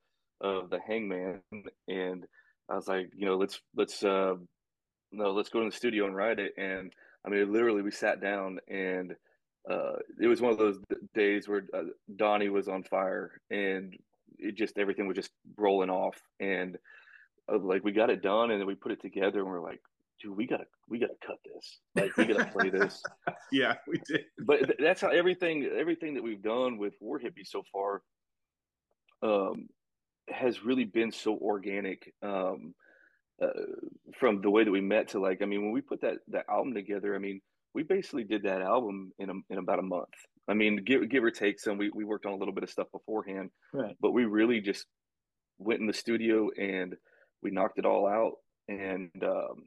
of 0.42 0.70
the 0.70 0.80
hangman 0.80 1.40
and 1.88 2.26
I 2.68 2.74
was 2.74 2.88
like, 2.88 3.10
you 3.14 3.26
know, 3.26 3.36
let's 3.36 3.60
let's 3.76 4.02
uh 4.02 4.34
no, 5.12 5.32
let's 5.32 5.50
go 5.50 5.60
to 5.60 5.70
the 5.70 5.76
studio 5.76 6.06
and 6.06 6.16
write 6.16 6.38
it. 6.38 6.54
And 6.56 6.92
I 7.24 7.30
mean, 7.30 7.52
literally, 7.52 7.82
we 7.82 7.90
sat 7.90 8.20
down 8.20 8.58
and 8.68 9.14
uh, 9.70 9.96
it 10.20 10.26
was 10.26 10.40
one 10.40 10.52
of 10.52 10.58
those 10.58 10.78
days 11.14 11.46
where 11.46 11.66
uh, 11.74 11.82
Donnie 12.16 12.48
was 12.48 12.68
on 12.68 12.82
fire 12.82 13.40
and 13.50 13.94
it 14.38 14.56
just 14.56 14.78
everything 14.78 15.06
was 15.06 15.16
just 15.16 15.30
rolling 15.56 15.90
off. 15.90 16.16
And 16.40 16.78
uh, 17.52 17.58
like 17.58 17.84
we 17.84 17.92
got 17.92 18.10
it 18.10 18.22
done 18.22 18.50
and 18.50 18.60
then 18.60 18.66
we 18.66 18.74
put 18.74 18.92
it 18.92 19.02
together 19.02 19.40
and 19.40 19.48
we're 19.48 19.60
like, 19.60 19.80
dude, 20.22 20.36
we 20.36 20.46
gotta 20.46 20.66
we 20.88 20.98
gotta 20.98 21.16
cut 21.26 21.36
this. 21.44 21.78
Like 21.94 22.16
we 22.16 22.24
gotta 22.24 22.50
play 22.50 22.70
this. 22.70 23.02
yeah, 23.52 23.74
we 23.86 24.00
did. 24.06 24.24
But 24.38 24.58
th- 24.58 24.78
that's 24.78 25.00
how 25.00 25.08
everything 25.08 25.68
everything 25.78 26.14
that 26.14 26.22
we've 26.22 26.42
done 26.42 26.78
with 26.78 26.94
War 27.00 27.18
Hippie 27.18 27.46
so 27.46 27.62
far. 27.72 28.02
Um, 29.22 29.68
has 30.28 30.64
really 30.64 30.84
been 30.84 31.12
so 31.12 31.36
organic 31.36 32.12
um, 32.22 32.74
uh, 33.42 33.48
from 34.18 34.40
the 34.40 34.50
way 34.50 34.64
that 34.64 34.70
we 34.70 34.80
met 34.80 35.08
to 35.08 35.20
like 35.20 35.42
I 35.42 35.46
mean 35.46 35.62
when 35.62 35.72
we 35.72 35.80
put 35.80 36.00
that 36.02 36.18
that 36.28 36.46
album 36.48 36.74
together 36.74 37.14
I 37.14 37.18
mean 37.18 37.40
we 37.74 37.82
basically 37.82 38.24
did 38.24 38.44
that 38.44 38.62
album 38.62 39.12
in 39.18 39.30
a, 39.30 39.34
in 39.50 39.58
about 39.58 39.78
a 39.78 39.82
month 39.82 40.14
I 40.48 40.54
mean 40.54 40.84
give 40.84 41.08
give 41.08 41.24
or 41.24 41.30
take 41.30 41.58
some 41.58 41.78
we 41.78 41.90
we 41.90 42.04
worked 42.04 42.26
on 42.26 42.32
a 42.32 42.36
little 42.36 42.54
bit 42.54 42.64
of 42.64 42.70
stuff 42.70 42.88
beforehand 42.92 43.50
right. 43.72 43.96
but 44.00 44.12
we 44.12 44.24
really 44.24 44.60
just 44.60 44.86
went 45.58 45.80
in 45.80 45.86
the 45.86 45.92
studio 45.92 46.50
and 46.58 46.94
we 47.42 47.50
knocked 47.50 47.78
it 47.78 47.86
all 47.86 48.06
out 48.06 48.34
and 48.68 49.10
um, 49.24 49.64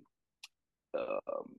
um, 0.96 1.56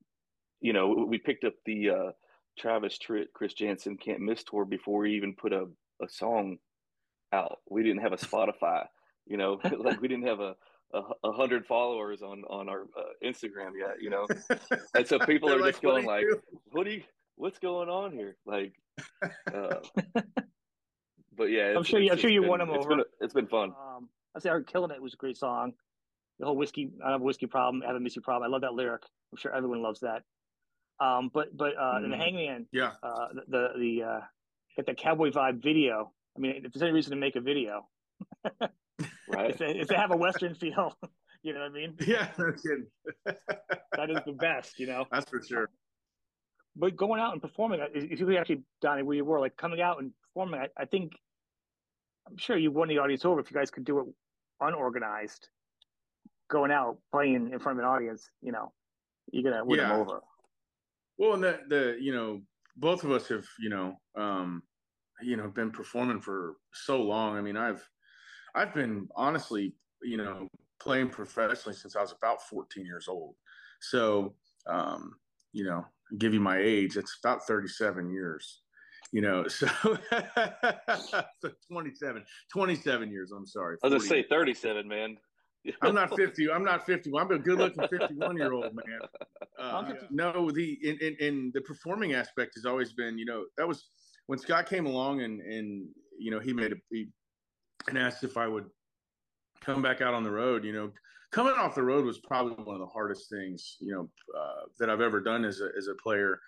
you 0.61 0.73
know 0.73 1.07
we 1.09 1.19
picked 1.19 1.45
up 1.45 1.55
the 1.64 1.90
uh, 1.90 2.11
Travis 2.59 2.99
Tritt 2.99 3.26
Chris 3.35 3.55
Janson 3.55 3.97
Can't 3.97 4.21
Miss 4.21 4.45
tour 4.45 4.64
before 4.64 5.00
we 5.00 5.16
even 5.16 5.35
put 5.35 5.52
a 5.52 5.66
a 6.02 6.09
song 6.09 6.59
out. 7.33 7.59
We 7.69 7.83
didn't 7.83 8.02
have 8.02 8.12
a 8.12 8.16
Spotify, 8.16 8.87
you 9.26 9.37
know, 9.37 9.61
like 9.78 10.00
we 10.00 10.09
didn't 10.09 10.26
have 10.26 10.40
a, 10.40 10.55
a, 10.95 11.02
a 11.25 11.33
hundred 11.33 11.66
followers 11.66 12.23
on, 12.23 12.45
on 12.49 12.69
our 12.69 12.83
uh, 12.97 13.12
Instagram 13.25 13.73
yet, 13.78 14.00
you 14.00 14.11
know? 14.11 14.26
and 14.95 15.07
so 15.07 15.19
people 15.21 15.50
are 15.50 15.59
like, 15.59 15.73
just 15.73 15.83
going 15.83 16.07
like, 16.07 16.25
what 16.73 16.85
do 16.85 16.93
you, 16.93 17.02
what's 17.37 17.59
going 17.59 17.88
on 17.88 18.12
here? 18.12 18.37
Like, 18.47 18.73
uh, 19.52 19.76
but 21.37 21.45
yeah, 21.45 21.75
I'm 21.76 21.83
sure, 21.83 22.00
you, 22.00 22.12
I'm 22.12 22.19
sure 22.19 22.31
you 22.31 22.40
been, 22.40 22.50
won 22.50 22.61
them 22.61 22.71
over. 22.71 22.88
Been, 22.88 23.05
it's 23.21 23.35
been 23.35 23.47
fun. 23.47 23.71
Um, 23.71 24.09
I 24.35 24.38
say, 24.38 24.50
"Killing 24.66 24.90
It" 24.90 25.00
was 25.00 25.14
a 25.14 25.16
great 25.16 25.37
song. 25.37 25.73
The 26.38 26.47
whole 26.47 26.57
whiskey, 26.57 26.90
I 27.05 27.12
have 27.12 27.21
a 27.21 27.25
whiskey 27.25 27.47
problem. 27.47 27.83
I 27.83 27.88
have 27.88 27.97
a 27.97 28.00
whiskey 28.00 28.21
problem. 28.21 28.49
I 28.49 28.52
love 28.52 28.62
that 28.62 28.75
lyric. 28.75 29.02
I'm 29.33 29.38
sure 29.38 29.55
everyone 29.55 29.83
loves 29.83 30.00
that. 30.00 30.23
Um, 31.00 31.31
but 31.33 31.57
but 31.57 31.76
uh, 31.76 31.95
mm. 31.95 32.05
in 32.05 32.11
the. 32.11 32.16
Hangman, 32.16 32.66
yeah, 32.73 32.93
uh, 33.02 33.28
the 33.35 33.43
the, 33.49 33.69
the 33.78 34.02
uh, 34.02 34.21
get 34.76 34.87
that 34.87 34.99
cowboy 34.99 35.31
vibe 35.31 35.62
video 35.62 36.12
I 36.37 36.40
mean, 36.40 36.62
if 36.64 36.73
there's 36.73 36.83
any 36.83 36.93
reason 36.93 37.11
to 37.11 37.16
make 37.16 37.37
a 37.37 37.40
video, 37.40 37.88
right? 38.61 39.50
if, 39.50 39.59
they, 39.59 39.78
if, 39.78 39.88
they, 39.88 39.95
have 39.95 40.12
a 40.12 40.16
Western 40.16 40.55
feel, 40.55 40.97
you 41.43 41.55
know 41.55 41.61
what 41.61 41.71
I 41.71 41.73
mean? 41.73 41.95
Yeah, 42.07 42.28
no 42.38 42.52
kidding. 42.52 42.87
that 43.25 44.11
is 44.11 44.19
the 44.26 44.33
best, 44.33 44.78
you 44.78 44.87
know. 44.87 45.07
That's 45.11 45.28
for 45.31 45.43
sure. 45.43 45.71
But 46.76 46.97
going 46.97 47.21
out 47.21 47.33
and 47.33 47.40
performing, 47.40 47.81
if 47.95 48.21
you 48.21 48.37
actually, 48.37 48.62
Donnie, 48.83 49.02
where 49.02 49.16
you 49.16 49.25
were, 49.25 49.40
like 49.40 49.57
coming 49.57 49.81
out 49.81 49.99
and 50.00 50.12
performing, 50.23 50.61
I, 50.61 50.69
I 50.76 50.85
think, 50.85 51.12
I'm 52.28 52.37
sure 52.37 52.59
you 52.59 52.71
won 52.71 52.88
the 52.88 52.99
audience 52.99 53.25
over 53.25 53.40
if 53.40 53.50
you 53.50 53.57
guys 53.57 53.71
could 53.71 53.85
do 53.85 54.00
it 54.00 54.07
unorganized, 54.61 55.49
going 56.48 56.70
out 56.70 56.98
playing 57.12 57.50
in 57.52 57.58
front 57.58 57.78
of 57.78 57.84
an 57.84 57.90
audience. 57.90 58.28
You 58.42 58.52
know, 58.52 58.72
you're 59.32 59.50
gonna 59.50 59.64
win 59.64 59.80
yeah. 59.80 59.88
them 59.88 60.00
over. 60.00 60.20
Well, 61.18 61.34
and 61.34 61.42
the 61.42 61.60
the 61.68 61.96
you 62.00 62.12
know 62.12 62.42
both 62.76 63.04
of 63.04 63.10
us 63.10 63.28
have 63.28 63.46
you 63.58 63.70
know 63.70 63.94
um 64.16 64.62
you 65.22 65.36
know 65.36 65.48
been 65.48 65.70
performing 65.70 66.20
for 66.20 66.56
so 66.72 67.02
long. 67.02 67.36
I 67.36 67.40
mean, 67.40 67.56
I've 67.56 67.86
I've 68.54 68.74
been 68.74 69.08
honestly, 69.14 69.74
you 70.02 70.16
know, 70.16 70.48
playing 70.80 71.10
professionally 71.10 71.76
since 71.76 71.94
I 71.94 72.00
was 72.00 72.12
about 72.12 72.42
14 72.42 72.84
years 72.84 73.06
old. 73.06 73.34
So, 73.80 74.34
um, 74.66 75.14
you 75.52 75.64
know, 75.64 75.84
give 76.18 76.32
you 76.32 76.40
my 76.40 76.58
age, 76.58 76.96
it's 76.96 77.18
about 77.22 77.46
37 77.46 78.10
years. 78.10 78.62
you 79.12 79.20
know, 79.20 79.46
so, 79.48 79.68
so 81.40 81.50
27, 81.70 82.24
27 82.50 83.10
years. 83.10 83.30
I'm 83.30 83.46
sorry. 83.46 83.76
I 83.82 83.88
was 83.88 84.02
gonna 84.02 84.08
say 84.08 84.26
37, 84.28 84.88
man. 84.88 85.16
I'm 85.82 85.94
not 85.94 86.16
50. 86.16 86.50
I'm 86.50 86.64
not 86.64 86.87
50. 86.87 87.11
I'm 87.16 87.30
a 87.30 87.38
good 87.38 87.58
looking 87.58 87.87
51 87.88 88.37
year 88.37 88.52
old 88.52 88.75
man. 88.75 89.00
Uh, 89.58 89.90
no, 90.11 90.50
the 90.50 90.78
in, 90.82 90.99
in, 90.99 91.16
in 91.18 91.50
the 91.54 91.62
performing 91.62 92.12
aspect 92.12 92.52
has 92.54 92.66
always 92.66 92.92
been, 92.92 93.16
you 93.16 93.25
know, 93.25 93.46
that 93.56 93.66
was 93.66 93.88
when 94.26 94.38
Scott 94.38 94.66
came 94.66 94.85
along 94.85 95.23
and 95.23 95.40
and 95.40 95.88
you 96.18 96.30
know 96.30 96.38
he 96.38 96.52
made 96.52 96.73
a 96.73 96.76
he 96.90 97.08
and 97.88 97.96
asked 97.96 98.23
if 98.23 98.37
I 98.37 98.46
would 98.46 98.66
come 99.62 99.80
back 99.80 100.02
out 100.02 100.12
on 100.12 100.25
the 100.25 100.30
road. 100.30 100.62
You 100.62 100.73
know, 100.73 100.92
coming 101.32 101.54
off 101.54 101.75
the 101.75 101.82
road 101.82 102.04
was 102.04 102.18
probably 102.18 102.62
one 102.64 102.75
of 102.75 102.80
the 102.80 102.87
hardest 102.87 103.30
things 103.30 103.76
you 103.80 103.92
know 103.92 104.11
uh, 104.38 104.66
that 104.78 104.90
I've 104.90 105.00
ever 105.00 105.20
done 105.20 105.44
as 105.44 105.61
a 105.61 105.70
as 105.76 105.88
a 105.88 105.94
player. 105.94 106.38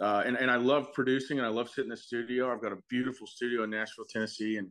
Uh, 0.00 0.22
and 0.24 0.36
and 0.36 0.50
I 0.50 0.56
love 0.56 0.92
producing 0.92 1.38
and 1.38 1.46
I 1.46 1.50
love 1.50 1.68
sitting 1.68 1.84
in 1.86 1.90
the 1.90 1.96
studio. 1.96 2.50
I've 2.52 2.62
got 2.62 2.72
a 2.72 2.78
beautiful 2.88 3.26
studio 3.26 3.64
in 3.64 3.70
Nashville, 3.70 4.06
Tennessee, 4.10 4.56
and 4.56 4.70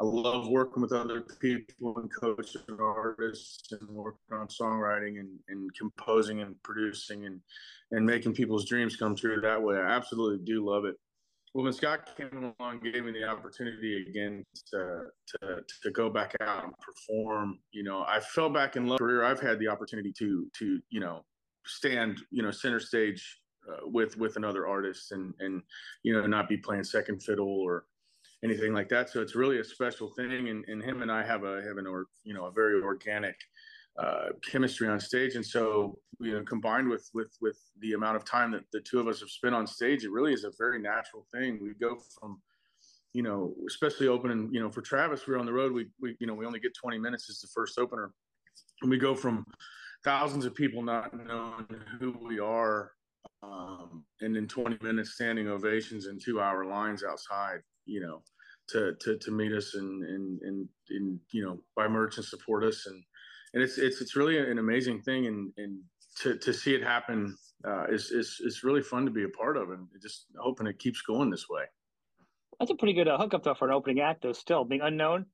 I 0.00 0.04
love 0.04 0.48
working 0.48 0.82
with 0.82 0.92
other 0.92 1.20
people 1.40 1.96
and 1.98 2.10
coaches 2.20 2.56
and 2.66 2.80
artists 2.80 3.70
and 3.72 3.88
working 3.88 4.18
on 4.32 4.48
songwriting 4.48 5.20
and, 5.20 5.38
and 5.48 5.70
composing 5.78 6.40
and 6.40 6.60
producing 6.62 7.26
and 7.26 7.40
and 7.92 8.04
making 8.04 8.34
people's 8.34 8.64
dreams 8.64 8.96
come 8.96 9.14
true 9.14 9.40
that 9.40 9.62
way. 9.62 9.76
I 9.76 9.90
absolutely 9.90 10.44
do 10.44 10.64
love 10.64 10.86
it 10.86 10.96
well, 11.54 11.64
when 11.64 11.72
Scott 11.74 12.08
came 12.16 12.54
along, 12.58 12.80
gave 12.80 13.04
me 13.04 13.12
the 13.12 13.24
opportunity 13.24 14.06
again 14.08 14.44
to, 14.70 15.02
to 15.26 15.60
to 15.82 15.90
go 15.90 16.08
back 16.08 16.34
out 16.40 16.64
and 16.64 16.72
perform. 16.78 17.58
You 17.72 17.82
know, 17.82 18.04
I 18.08 18.20
fell 18.20 18.48
back 18.48 18.76
in 18.76 18.86
love. 18.86 18.98
Career, 18.98 19.22
I've 19.22 19.40
had 19.40 19.58
the 19.58 19.68
opportunity 19.68 20.12
to 20.18 20.46
to 20.58 20.80
you 20.88 21.00
know 21.00 21.24
stand 21.66 22.20
you 22.30 22.42
know 22.42 22.50
center 22.50 22.80
stage 22.80 23.38
uh, 23.70 23.86
with 23.86 24.16
with 24.16 24.36
another 24.36 24.66
artist 24.66 25.12
and 25.12 25.34
and 25.40 25.62
you 26.02 26.14
know 26.14 26.26
not 26.26 26.48
be 26.48 26.56
playing 26.56 26.84
second 26.84 27.22
fiddle 27.22 27.60
or 27.60 27.84
anything 28.44 28.72
like 28.72 28.88
that. 28.88 29.10
So 29.10 29.20
it's 29.20 29.34
really 29.34 29.60
a 29.60 29.64
special 29.64 30.10
thing. 30.16 30.48
And, 30.48 30.64
and 30.66 30.82
him 30.82 31.02
and 31.02 31.10
I 31.10 31.24
have 31.24 31.44
a 31.44 31.62
have 31.62 31.76
an 31.78 31.86
or 31.86 32.06
you 32.24 32.34
know 32.34 32.46
a 32.46 32.52
very 32.52 32.80
organic 32.82 33.36
uh, 33.98 34.28
chemistry 34.50 34.88
on 34.88 34.98
stage. 34.98 35.34
And 35.34 35.44
so, 35.44 35.98
you 36.20 36.32
know, 36.32 36.42
combined 36.44 36.88
with 36.88 37.08
with 37.14 37.36
with 37.40 37.58
the 37.80 37.92
amount 37.92 38.16
of 38.16 38.24
time 38.24 38.50
that 38.52 38.64
the 38.72 38.80
two 38.80 38.98
of 39.00 39.06
us 39.06 39.20
have 39.20 39.28
spent 39.28 39.54
on 39.54 39.66
stage, 39.66 40.04
it 40.04 40.10
really 40.10 40.32
is 40.32 40.44
a 40.44 40.52
very 40.58 40.80
natural 40.80 41.26
thing. 41.32 41.58
We 41.62 41.74
go 41.74 41.98
from, 42.18 42.40
you 43.12 43.22
know, 43.22 43.54
especially 43.68 44.08
opening, 44.08 44.48
you 44.50 44.60
know, 44.60 44.70
for 44.70 44.80
Travis, 44.80 45.26
we 45.26 45.34
are 45.34 45.38
on 45.38 45.46
the 45.46 45.52
road. 45.52 45.72
We 45.72 45.88
we 46.00 46.16
you 46.20 46.26
know 46.26 46.34
we 46.34 46.46
only 46.46 46.60
get 46.60 46.74
20 46.74 46.98
minutes 46.98 47.28
as 47.28 47.40
the 47.40 47.48
first 47.54 47.78
opener, 47.78 48.12
and 48.80 48.90
we 48.90 48.98
go 48.98 49.14
from 49.14 49.44
thousands 50.04 50.46
of 50.46 50.54
people 50.54 50.82
not 50.82 51.14
knowing 51.26 51.66
who 52.00 52.16
we 52.26 52.40
are, 52.40 52.92
um, 53.42 54.04
and 54.20 54.34
then 54.34 54.48
20 54.48 54.78
minutes 54.82 55.14
standing 55.14 55.48
ovations 55.48 56.06
and 56.06 56.20
two 56.20 56.40
hour 56.40 56.64
lines 56.64 57.04
outside, 57.04 57.60
you 57.84 58.00
know. 58.00 58.22
To, 58.70 58.94
to, 59.00 59.18
to 59.18 59.30
meet 59.30 59.52
us 59.52 59.74
and, 59.74 60.02
and, 60.02 60.40
and, 60.40 60.68
and, 60.88 61.20
you 61.32 61.44
know, 61.44 61.58
buy 61.76 61.88
merch 61.88 62.16
and 62.16 62.24
support 62.24 62.64
us. 62.64 62.86
And, 62.86 63.02
and 63.54 63.62
it's 63.62 63.78
it's 63.78 64.00
it's 64.00 64.16
really 64.16 64.38
an 64.38 64.58
amazing 64.58 65.02
thing, 65.02 65.26
and 65.26 65.52
and 65.56 65.80
to 66.20 66.36
to 66.38 66.52
see 66.52 66.74
it 66.74 66.82
happen 66.82 67.36
uh, 67.66 67.84
is 67.84 68.10
is 68.10 68.40
is 68.40 68.64
really 68.64 68.82
fun 68.82 69.04
to 69.04 69.10
be 69.10 69.24
a 69.24 69.28
part 69.28 69.56
of, 69.56 69.70
and 69.70 69.86
just 70.00 70.26
hoping 70.38 70.66
it 70.66 70.78
keeps 70.78 71.02
going 71.02 71.30
this 71.30 71.48
way. 71.48 71.64
That's 72.58 72.70
a 72.70 72.74
pretty 72.74 72.94
good 72.94 73.08
uh, 73.08 73.18
hookup 73.18 73.44
though 73.44 73.54
for 73.54 73.68
an 73.68 73.74
opening 73.74 74.00
act, 74.00 74.22
though. 74.22 74.32
Still 74.32 74.64
being 74.64 74.80
unknown, 74.80 75.26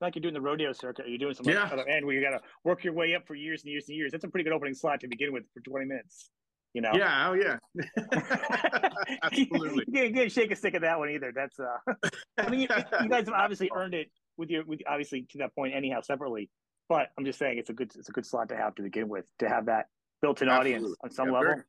like 0.00 0.14
you're 0.14 0.22
doing 0.22 0.34
the 0.34 0.40
rodeo 0.40 0.72
circuit, 0.72 1.06
you're 1.08 1.18
doing 1.18 1.34
something 1.34 1.54
yeah. 1.54 1.68
other 1.72 1.88
end 1.88 2.06
where 2.06 2.14
you 2.14 2.22
got 2.22 2.36
to 2.36 2.40
work 2.64 2.84
your 2.84 2.92
way 2.92 3.14
up 3.14 3.26
for 3.26 3.34
years 3.34 3.62
and 3.62 3.72
years 3.72 3.88
and 3.88 3.96
years. 3.96 4.12
That's 4.12 4.24
a 4.24 4.28
pretty 4.28 4.44
good 4.44 4.54
opening 4.54 4.74
slot 4.74 5.00
to 5.00 5.08
begin 5.08 5.32
with 5.32 5.44
for 5.52 5.60
20 5.60 5.86
minutes. 5.86 6.30
You 6.74 6.82
know? 6.82 6.92
Yeah. 6.94 7.28
Oh, 7.28 7.32
yeah. 7.34 7.56
Absolutely. 9.22 9.84
you 9.88 10.12
can't 10.12 10.30
shake 10.30 10.50
a 10.50 10.56
stick 10.56 10.74
at 10.74 10.82
that 10.82 10.98
one 10.98 11.10
either. 11.10 11.32
That's 11.34 11.58
uh. 11.58 11.94
I 12.38 12.50
mean, 12.50 12.60
you, 12.60 12.68
you 13.02 13.08
guys 13.08 13.26
have 13.26 13.34
obviously 13.34 13.70
earned 13.74 13.94
it 13.94 14.10
with 14.36 14.50
your 14.50 14.64
with 14.64 14.80
obviously 14.88 15.26
to 15.30 15.38
that 15.38 15.54
point 15.54 15.74
anyhow 15.74 16.00
separately. 16.02 16.50
But 16.88 17.08
I'm 17.18 17.24
just 17.24 17.38
saying 17.38 17.58
it's 17.58 17.70
a 17.70 17.74
good 17.74 17.92
it's 17.96 18.08
a 18.08 18.12
good 18.12 18.26
slot 18.26 18.48
to 18.50 18.56
have 18.56 18.74
to 18.76 18.82
begin 18.82 19.08
with 19.08 19.24
to 19.40 19.48
have 19.48 19.66
that 19.66 19.86
built-in 20.22 20.48
Absolutely. 20.48 20.74
audience 20.74 20.96
on 21.02 21.10
some 21.10 21.28
yeah, 21.28 21.32
level. 21.32 21.48
Very, 21.48 21.62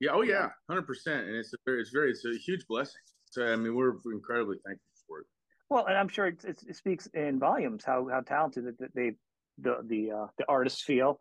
yeah. 0.00 0.10
Oh 0.12 0.22
yeah. 0.22 0.48
Hundred 0.68 0.86
percent. 0.86 1.26
And 1.26 1.36
it's 1.36 1.52
a 1.52 1.56
very 1.64 1.80
it's 1.80 1.90
very 1.90 2.10
it's 2.10 2.24
a 2.24 2.36
huge 2.38 2.66
blessing. 2.68 3.00
So 3.30 3.46
I 3.46 3.56
mean 3.56 3.74
we're 3.74 3.94
incredibly 4.12 4.58
thankful 4.66 4.86
for 5.06 5.20
it. 5.20 5.26
Well, 5.70 5.86
and 5.86 5.96
I'm 5.96 6.08
sure 6.08 6.28
it, 6.28 6.44
it, 6.44 6.62
it 6.66 6.76
speaks 6.76 7.06
in 7.14 7.38
volumes 7.38 7.84
how 7.84 8.08
how 8.10 8.20
talented 8.20 8.64
that 8.78 8.94
they 8.94 9.12
the 9.58 9.78
the 9.84 10.12
uh, 10.12 10.26
the 10.38 10.44
artists 10.48 10.82
feel, 10.82 11.18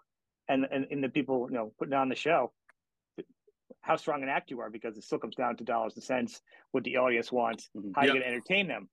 and, 0.50 0.68
and 0.72 0.88
and 0.92 1.04
the 1.04 1.10
people 1.10 1.48
you 1.50 1.56
know 1.56 1.72
putting 1.78 1.94
on 1.94 2.10
the 2.10 2.16
show 2.16 2.52
how 3.82 3.96
strong 3.96 4.24
an 4.24 4.30
act 4.30 4.52
you 4.52 4.60
are 4.60 4.70
because 4.70 4.98
it 4.98 5.04
still 5.04 5.20
comes 5.20 5.36
down 5.36 5.56
to 5.56 5.64
dollars 5.64 5.94
and 5.96 6.04
cents 6.04 6.42
what 6.72 6.84
the 6.84 6.98
audience 6.98 7.32
wants 7.32 7.70
mm-hmm. 7.76 7.92
how 7.96 8.02
yep. 8.02 8.08
you 8.08 8.20
going 8.20 8.24
to 8.24 8.28
entertain 8.28 8.68
them 8.68 8.90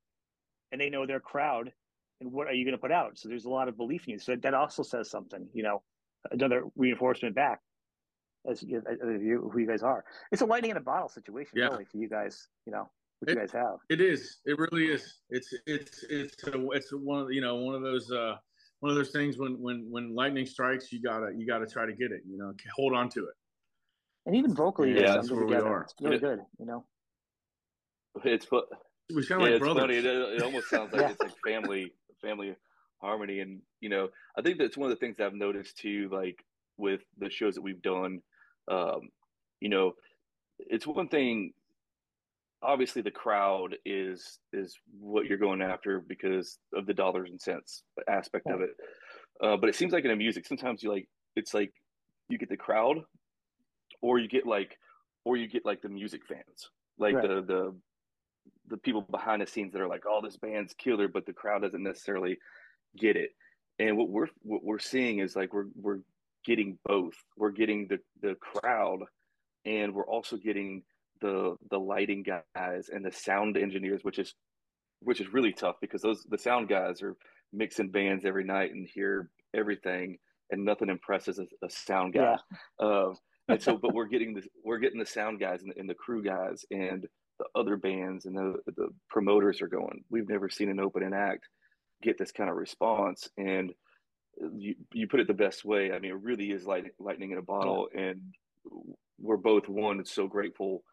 and 0.73 0.81
they 0.81 0.91
know 0.91 1.07
their 1.07 1.21
crowd 1.21 1.73
and 2.21 2.33
what 2.33 2.47
are 2.47 2.53
you 2.53 2.65
going 2.65 2.77
to 2.77 2.81
put 2.81 2.93
out? 2.93 3.19
So 3.19 3.29
there's 3.29 3.45
a 3.45 3.51
lot 3.51 3.69
of 3.69 3.77
belief 3.77 4.07
in 4.07 4.15
you. 4.15 4.19
So 4.19 4.37
that 4.37 4.55
also 4.55 4.83
says 4.83 5.11
something, 5.11 5.47
you 5.53 5.63
know, 5.63 5.83
another 6.31 6.65
reinforcement 6.77 7.35
back 7.35 7.61
as 8.49 8.63
you, 8.63 8.83
as 8.89 8.99
you 9.23 9.51
who 9.53 9.61
you 9.61 9.67
guys 9.67 9.83
are. 9.83 10.05
It's 10.33 10.43
a 10.43 10.47
lightning 10.47 10.71
in 10.71 10.77
a 10.77 10.81
bottle 10.81 11.09
situation, 11.09 11.59
yeah. 11.59 11.67
really, 11.67 11.85
for 11.85 11.99
you 11.99 12.09
guys. 12.09 12.49
You 12.67 12.73
know, 12.73 12.91
what 13.19 13.31
it, 13.31 13.35
you 13.35 13.41
guys 13.41 13.53
have. 13.53 13.77
It 13.89 14.01
is. 14.01 14.39
It 14.45 14.59
really 14.59 14.87
is. 14.87 15.21
It's 15.31 15.53
it's 15.67 16.05
it's 16.09 16.43
a, 16.45 16.71
it's 16.71 16.93
one 16.93 17.21
of 17.21 17.33
you 17.33 17.41
know 17.41 17.57
one 17.57 17.75
of 17.75 17.83
those 17.83 18.11
uh 18.11 18.37
one 18.85 18.91
of 18.91 18.97
those 18.97 19.13
things 19.13 19.39
when 19.39 19.55
when 19.63 19.87
when 19.89 20.15
lightning 20.15 20.45
strikes, 20.45 20.93
you 20.93 21.01
gotta 21.01 21.33
you 21.35 21.47
gotta 21.47 21.67
try 21.67 21.87
to 21.87 21.95
get 21.95 22.13
it. 22.13 22.21
You 22.29 22.37
know, 22.37 22.53
hold 22.77 22.93
on 22.93 23.09
to 23.09 23.21
it. 23.21 23.35
And 24.27 24.37
even 24.37 24.55
vocally, 24.55 24.95
yeah, 24.95 25.15
that's 25.15 25.31
where 25.31 25.47
together. 25.47 25.65
we 25.65 25.71
are. 25.71 25.83
It's 25.85 25.95
really 26.03 26.17
it, 26.17 26.21
good. 26.21 26.41
You 26.59 26.67
know, 26.67 26.85
it's 28.25 28.47
we 28.53 29.23
sound 29.23 29.41
yeah, 29.41 29.47
like 29.47 29.55
it's 29.55 29.59
brothers. 29.61 29.81
funny. 29.81 29.97
It, 29.97 30.05
it 30.05 30.43
almost 30.43 30.69
sounds 30.69 30.93
like 30.93 31.01
yeah. 31.01 31.11
it's 31.13 31.21
like 31.23 31.33
family 31.43 31.95
family 32.21 32.55
harmony. 33.01 33.41
And, 33.41 33.63
you 33.81 33.89
know, 33.89 34.11
I 34.37 34.43
think 34.43 34.59
that's 34.59 34.77
one 34.77 34.91
of 34.93 34.99
the 34.99 35.01
things 35.01 35.17
I've 35.19 35.33
noticed 35.33 35.79
too, 35.79 36.11
like 36.13 36.45
with 36.77 37.01
the 37.17 37.31
shows 37.31 37.55
that 37.55 37.63
we've 37.63 37.81
done. 37.81 38.21
Um, 38.71 39.09
you 39.61 39.71
know, 39.71 39.93
it's 40.59 40.87
one 40.87 41.09
thing 41.09 41.55
obviously 42.63 43.03
the 43.03 43.11
crowd 43.11 43.77
is 43.85 44.39
is 44.53 44.77
what 44.99 45.27
you're 45.27 45.39
going 45.39 45.63
after 45.63 46.01
because 46.01 46.59
of 46.75 46.87
the 46.87 46.95
dollars 46.95 47.31
and 47.31 47.41
cents 47.41 47.83
aspect 48.09 48.47
yeah. 48.49 48.55
of 48.55 48.61
it. 48.63 48.71
Uh, 49.43 49.57
but 49.57 49.69
it 49.69 49.75
seems 49.75 49.93
like 49.93 50.05
in 50.05 50.11
a 50.11 50.17
music, 50.17 50.47
sometimes 50.47 50.83
you 50.83 50.91
like 50.91 51.09
it's 51.37 51.55
like 51.55 51.73
you 52.29 52.39
get 52.39 52.49
the 52.49 52.57
crowd, 52.57 52.99
or 54.01 54.19
you 54.19 54.29
get 54.29 54.47
like, 54.47 54.77
or 55.25 55.37
you 55.37 55.49
get 55.49 55.65
like 55.65 55.83
the 55.83 55.89
music 55.89 56.23
fans, 56.27 56.71
like 56.99 57.15
right. 57.15 57.29
the 57.29 57.43
the 57.43 57.75
the 58.69 58.77
people 58.79 59.03
behind 59.03 59.43
the 59.43 59.47
scenes 59.47 59.73
that 59.73 59.81
are 59.81 59.89
like, 59.89 60.05
"Oh, 60.09 60.21
this 60.23 60.37
band's 60.37 60.75
killer," 60.75 61.09
but 61.09 61.27
the 61.27 61.33
crowd 61.33 61.63
doesn't 61.63 61.83
necessarily 61.83 62.39
get 62.97 63.17
it. 63.17 63.31
And 63.79 63.97
what 63.97 64.09
we're 64.09 64.29
what 64.43 64.63
we're 64.63 64.79
seeing 64.79 65.19
is 65.19 65.37
like 65.37 65.53
we're 65.53 65.67
we're 65.75 66.01
getting 66.45 66.79
both. 66.85 67.15
We're 67.37 67.51
getting 67.51 67.89
the 67.89 67.99
the 68.23 68.37
crowd, 68.37 69.01
and 69.65 69.95
we're 69.95 70.07
also 70.07 70.37
getting 70.37 70.83
the 71.25 71.57
the 71.71 71.79
lighting 71.79 72.23
guys 72.23 72.91
and 72.93 73.05
the 73.05 73.11
sound 73.11 73.57
engineers, 73.57 74.01
which 74.03 74.19
is 74.19 74.35
which 75.01 75.21
is 75.21 75.33
really 75.33 75.53
tough 75.53 75.77
because 75.81 76.03
those 76.03 76.23
the 76.29 76.39
sound 76.39 76.69
guys 76.69 77.03
are 77.03 77.17
mixing 77.53 77.91
bands 77.91 78.25
every 78.27 78.45
night 78.45 78.73
and 78.73 78.87
hear 78.87 79.31
everything, 79.55 80.19
and 80.51 80.65
nothing 80.65 80.91
impresses 80.91 81.39
a, 81.39 81.45
a 81.65 81.71
sound 81.71 82.13
guy. 82.13 82.37
Yeah. 82.79 82.87
Uh, 82.87 83.15
and 83.49 83.63
so, 83.63 83.79
but 83.79 83.95
we're 83.95 84.07
getting 84.07 84.35
the 84.35 84.43
we're 84.63 84.79
getting 84.79 84.99
the 84.99 85.07
sound 85.07 85.41
guys 85.41 85.63
and, 85.63 85.73
and 85.79 85.89
the 85.89 85.95
crew 85.95 86.23
guys 86.23 86.67
and 86.71 87.07
the 87.39 87.47
other 87.59 87.77
bands 87.77 88.27
and 88.27 88.37
the, 88.37 88.55
the 88.77 88.89
promoters 89.09 89.61
are 89.61 89.67
going, 89.67 90.05
we've 90.09 90.29
never 90.29 90.49
seen 90.49 90.71
an 90.71 90.79
opening 90.79 91.13
act 91.13 91.49
get 92.01 92.17
this 92.17 92.31
kind 92.31 92.49
of 92.49 92.55
response. 92.55 93.29
And 93.37 93.73
you, 94.57 94.77
you 94.93 95.09
put 95.09 95.19
it 95.19 95.27
the 95.27 95.35
best 95.35 95.65
way. 95.65 95.91
I 95.91 95.99
mean, 95.99 96.13
it 96.13 96.23
really 96.23 96.53
is 96.53 96.65
light, 96.65 96.85
lightning 97.01 97.33
in 97.33 97.39
a 97.39 97.43
bottle. 97.43 97.89
And 97.93 98.21
we're 99.19 99.37
both 99.37 99.69
one, 99.69 100.05
so 100.05 100.29
grateful 100.29 100.85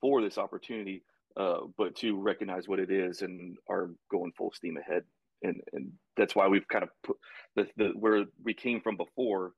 for 0.00 0.22
this 0.22 0.38
opportunity, 0.38 1.02
uh, 1.36 1.60
but 1.76 1.94
to 1.96 2.18
recognize 2.18 2.68
what 2.68 2.80
it 2.80 2.90
is 2.90 3.22
and 3.22 3.56
are 3.68 3.90
going 4.10 4.32
full 4.32 4.52
steam 4.52 4.76
ahead. 4.76 5.04
And, 5.42 5.60
and 5.72 5.90
that's 6.16 6.34
why 6.34 6.48
we've 6.48 6.68
kind 6.68 6.84
of 6.84 6.90
put 7.02 7.16
the, 7.56 7.66
the 7.76 7.88
where 7.94 8.24
we 8.42 8.52
came 8.52 8.80
from 8.80 8.96
before, 8.96 9.52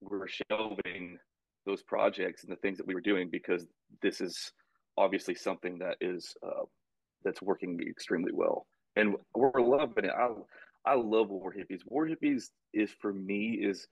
we're 0.00 0.28
shelving 0.28 1.18
those 1.66 1.82
projects 1.82 2.42
and 2.42 2.52
the 2.52 2.56
things 2.56 2.78
that 2.78 2.86
we 2.86 2.94
were 2.94 3.00
doing 3.00 3.28
because 3.30 3.66
this 4.02 4.20
is 4.20 4.52
obviously 4.96 5.34
something 5.34 5.78
that 5.78 5.96
is 6.00 6.34
uh, 6.44 6.64
that's 7.24 7.42
working 7.42 7.80
extremely 7.88 8.32
well, 8.32 8.66
and 8.96 9.14
we're 9.34 9.60
loving 9.60 10.04
it. 10.04 10.10
I 10.10 10.28
I 10.84 10.94
love 10.94 11.28
War 11.28 11.52
Hippies. 11.52 11.80
War 11.86 12.06
Hippies 12.06 12.50
is 12.72 12.90
for 13.00 13.12
me 13.12 13.58
is 13.62 13.86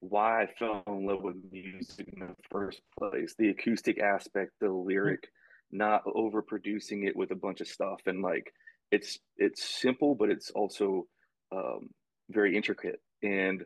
why 0.00 0.42
I 0.42 0.46
fell 0.58 0.82
in 0.86 1.06
love 1.06 1.22
with 1.22 1.36
music 1.52 2.08
in 2.12 2.20
the 2.20 2.34
first 2.50 2.80
place. 2.98 3.34
The 3.38 3.50
acoustic 3.50 4.00
aspect, 4.00 4.52
the 4.60 4.70
lyric, 4.70 5.28
not 5.70 6.04
overproducing 6.06 7.06
it 7.06 7.14
with 7.14 7.30
a 7.30 7.36
bunch 7.36 7.60
of 7.60 7.68
stuff, 7.68 8.00
and 8.06 8.22
like 8.22 8.52
it's 8.90 9.18
it's 9.36 9.62
simple, 9.62 10.14
but 10.14 10.30
it's 10.30 10.50
also 10.50 11.06
um, 11.54 11.90
very 12.30 12.56
intricate. 12.56 13.00
And 13.22 13.62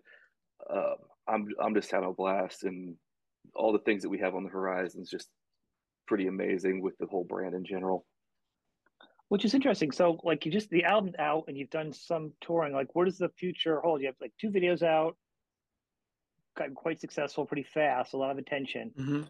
uh, 0.68 0.94
I'm 1.28 1.46
I'm 1.62 1.74
just 1.74 1.90
having 1.90 2.08
a 2.08 2.12
blast, 2.12 2.64
and 2.64 2.96
all 3.54 3.72
the 3.72 3.78
things 3.78 4.02
that 4.02 4.10
we 4.10 4.18
have 4.18 4.34
on 4.34 4.44
the 4.44 4.50
horizon 4.50 5.02
is 5.02 5.10
just 5.10 5.28
pretty 6.06 6.26
amazing 6.26 6.82
with 6.82 6.98
the 6.98 7.06
whole 7.06 7.24
brand 7.24 7.54
in 7.54 7.64
general. 7.64 8.04
Which 9.28 9.44
is 9.44 9.54
interesting. 9.54 9.90
So, 9.90 10.18
like, 10.22 10.44
you 10.44 10.52
just 10.52 10.68
the 10.68 10.84
album's 10.84 11.14
out, 11.18 11.44
and 11.48 11.56
you've 11.56 11.70
done 11.70 11.92
some 11.92 12.32
touring. 12.40 12.74
Like, 12.74 12.94
what 12.94 13.06
does 13.06 13.18
the 13.18 13.30
future 13.38 13.80
hold? 13.80 14.00
You 14.00 14.08
have 14.08 14.16
like 14.20 14.34
two 14.40 14.50
videos 14.50 14.82
out, 14.82 15.16
got 16.54 16.74
quite 16.74 17.00
successful, 17.00 17.44
pretty 17.44 17.66
fast, 17.74 18.14
a 18.14 18.16
lot 18.16 18.30
of 18.30 18.38
attention. 18.38 18.92
Mm-hmm. 18.98 19.22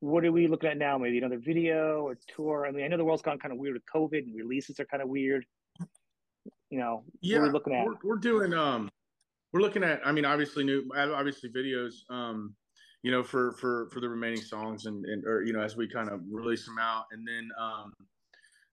What 0.00 0.24
are 0.24 0.32
we 0.32 0.48
looking 0.48 0.70
at 0.70 0.78
now? 0.78 0.98
Maybe 0.98 1.18
another 1.18 1.38
video 1.38 2.02
or 2.02 2.18
tour? 2.34 2.66
I 2.66 2.72
mean, 2.72 2.84
I 2.84 2.88
know 2.88 2.96
the 2.96 3.04
world's 3.04 3.22
gone 3.22 3.38
kind 3.38 3.52
of 3.52 3.58
weird 3.58 3.74
with 3.74 3.84
COVID, 3.94 4.18
and 4.18 4.34
releases 4.34 4.80
are 4.80 4.84
kind 4.84 5.02
of 5.02 5.08
weird. 5.08 5.44
You 6.70 6.78
know, 6.78 7.04
yeah, 7.20 7.38
we're 7.38 7.52
looking 7.52 7.74
at. 7.74 7.84
We're, 7.84 7.94
we're 8.02 8.16
doing 8.16 8.52
um, 8.52 8.90
we're 9.52 9.60
looking 9.60 9.84
at. 9.84 10.00
I 10.04 10.10
mean, 10.10 10.24
obviously 10.24 10.64
new, 10.64 10.88
obviously 10.96 11.50
videos. 11.50 11.92
Um, 12.10 12.54
you 13.02 13.10
know, 13.10 13.22
for 13.22 13.52
for 13.52 13.88
for 13.92 14.00
the 14.00 14.08
remaining 14.08 14.40
songs 14.40 14.86
and 14.86 15.04
and 15.04 15.24
or 15.24 15.42
you 15.42 15.52
know 15.52 15.60
as 15.60 15.76
we 15.76 15.88
kind 15.88 16.08
of 16.08 16.20
release 16.30 16.64
them 16.64 16.78
out, 16.80 17.04
and 17.12 17.26
then 17.26 17.50
um, 17.60 17.92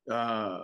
uh, 0.09 0.61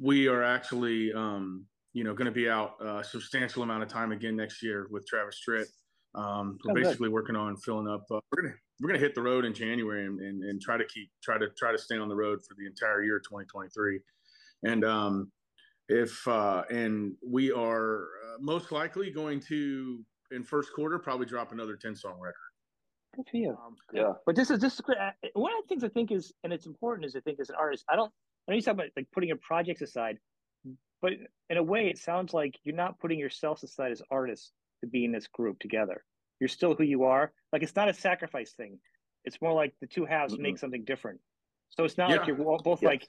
we 0.00 0.26
are 0.26 0.42
actually 0.42 1.12
um, 1.12 1.64
you 1.92 2.02
know 2.02 2.14
going 2.14 2.26
to 2.26 2.32
be 2.32 2.48
out 2.48 2.74
a 2.80 3.04
substantial 3.04 3.62
amount 3.62 3.82
of 3.82 3.88
time 3.88 4.12
again 4.12 4.36
next 4.36 4.62
year 4.62 4.88
with 4.90 5.06
Travis 5.06 5.40
Tritt. 5.46 5.66
Um, 6.14 6.58
we're 6.64 6.72
oh, 6.72 6.74
basically 6.74 7.08
good. 7.08 7.14
working 7.14 7.36
on 7.36 7.56
filling 7.56 7.88
up. 7.88 8.04
Uh, 8.10 8.20
we're 8.32 8.42
gonna 8.42 8.54
we're 8.80 8.88
gonna 8.88 9.00
hit 9.00 9.14
the 9.14 9.22
road 9.22 9.44
in 9.44 9.54
January 9.54 10.06
and, 10.06 10.20
and, 10.20 10.42
and 10.42 10.60
try 10.60 10.76
to 10.76 10.84
keep 10.84 11.10
try 11.22 11.38
to 11.38 11.48
try 11.56 11.72
to 11.72 11.78
stay 11.78 11.96
on 11.96 12.08
the 12.08 12.16
road 12.16 12.40
for 12.46 12.54
the 12.58 12.66
entire 12.66 13.02
year 13.02 13.18
2023. 13.18 14.00
And 14.64 14.84
um, 14.84 15.30
if 15.88 16.26
uh, 16.26 16.64
and 16.70 17.14
we 17.26 17.52
are 17.52 18.02
uh, 18.02 18.36
most 18.40 18.72
likely 18.72 19.10
going 19.10 19.40
to 19.48 20.04
in 20.30 20.44
first 20.44 20.72
quarter 20.72 20.98
probably 20.98 21.26
drop 21.26 21.52
another 21.52 21.76
10 21.76 21.96
song 21.96 22.18
record. 22.20 22.36
Good 23.16 23.26
for 23.30 23.36
you. 23.36 23.50
Um, 23.50 23.76
yeah. 23.92 24.12
But 24.26 24.36
this 24.36 24.50
is 24.50 24.60
this 24.60 24.74
is 24.74 24.80
one 25.34 25.52
of 25.52 25.64
the 25.64 25.68
things 25.68 25.84
I 25.84 25.88
think 25.88 26.12
is, 26.12 26.32
and 26.44 26.52
it's 26.52 26.66
important 26.66 27.06
is 27.06 27.16
I 27.16 27.20
think 27.20 27.40
as 27.40 27.50
an 27.50 27.56
artist, 27.58 27.84
I 27.88 27.96
don't, 27.96 28.12
I 28.48 28.52
know 28.52 28.56
you 28.56 28.62
talk 28.62 28.74
about 28.74 28.86
like 28.96 29.08
putting 29.12 29.28
your 29.28 29.38
projects 29.38 29.82
aside, 29.82 30.18
but 31.02 31.12
in 31.48 31.56
a 31.56 31.62
way, 31.62 31.88
it 31.88 31.98
sounds 31.98 32.32
like 32.32 32.54
you're 32.62 32.76
not 32.76 32.98
putting 33.00 33.18
yourselves 33.18 33.64
aside 33.64 33.90
as 33.90 34.02
artists 34.10 34.52
to 34.80 34.86
be 34.86 35.04
in 35.04 35.12
this 35.12 35.26
group 35.26 35.58
together. 35.58 36.04
You're 36.38 36.48
still 36.48 36.74
who 36.74 36.84
you 36.84 37.04
are. 37.04 37.32
Like 37.52 37.62
it's 37.62 37.76
not 37.76 37.88
a 37.88 37.94
sacrifice 37.94 38.52
thing. 38.52 38.78
It's 39.24 39.40
more 39.40 39.52
like 39.52 39.74
the 39.80 39.86
two 39.86 40.04
halves 40.04 40.32
mm-hmm. 40.32 40.42
make 40.42 40.58
something 40.58 40.84
different. 40.84 41.20
So 41.70 41.84
it's 41.84 41.98
not 41.98 42.10
yeah. 42.10 42.16
like 42.16 42.26
you're 42.26 42.36
both 42.36 42.82
yeah. 42.82 42.88
like, 42.88 43.08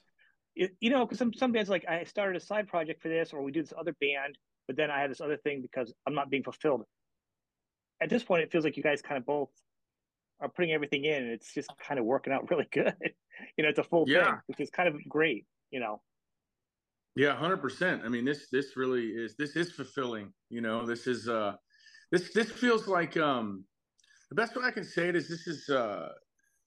you 0.54 0.90
know, 0.90 1.04
because 1.04 1.18
some 1.18 1.32
some 1.32 1.52
bands 1.52 1.70
like 1.70 1.84
I 1.88 2.04
started 2.04 2.40
a 2.40 2.44
side 2.44 2.68
project 2.68 3.02
for 3.02 3.08
this, 3.08 3.32
or 3.32 3.42
we 3.42 3.52
do 3.52 3.62
this 3.62 3.72
other 3.76 3.94
band, 4.00 4.36
but 4.66 4.76
then 4.76 4.90
I 4.90 5.00
had 5.00 5.10
this 5.10 5.20
other 5.20 5.38
thing 5.38 5.62
because 5.62 5.92
I'm 6.06 6.14
not 6.14 6.30
being 6.30 6.42
fulfilled. 6.42 6.84
At 8.00 8.10
this 8.10 8.22
point, 8.22 8.42
it 8.42 8.52
feels 8.52 8.64
like 8.64 8.76
you 8.76 8.82
guys 8.82 9.00
kind 9.00 9.18
of 9.18 9.24
both 9.24 9.48
are 10.40 10.48
putting 10.48 10.72
everything 10.72 11.04
in, 11.04 11.22
and 11.22 11.32
it's 11.32 11.54
just 11.54 11.70
kind 11.78 11.98
of 11.98 12.04
working 12.04 12.32
out 12.32 12.50
really 12.50 12.68
good. 12.70 12.94
you 13.56 13.64
know, 13.64 13.70
it's 13.70 13.78
a 13.78 13.84
full 13.84 14.04
yeah. 14.06 14.24
thing, 14.24 14.34
which 14.46 14.60
is 14.60 14.70
kind 14.70 14.88
of 14.88 14.96
great. 15.08 15.46
You 15.70 15.80
know. 15.80 16.02
Yeah, 17.14 17.36
hundred 17.36 17.58
percent. 17.58 18.02
I 18.04 18.08
mean, 18.08 18.24
this 18.24 18.48
this 18.50 18.76
really 18.76 19.08
is 19.08 19.34
this 19.36 19.56
is 19.56 19.72
fulfilling. 19.72 20.32
You 20.48 20.60
know, 20.60 20.86
this 20.86 21.06
is 21.06 21.28
uh, 21.28 21.54
this 22.10 22.32
this 22.32 22.50
feels 22.50 22.88
like 22.88 23.16
um, 23.16 23.64
the 24.30 24.34
best 24.34 24.56
way 24.56 24.64
I 24.64 24.70
can 24.70 24.84
say 24.84 25.08
it 25.08 25.16
is 25.16 25.28
this 25.28 25.46
is 25.46 25.68
uh, 25.68 26.08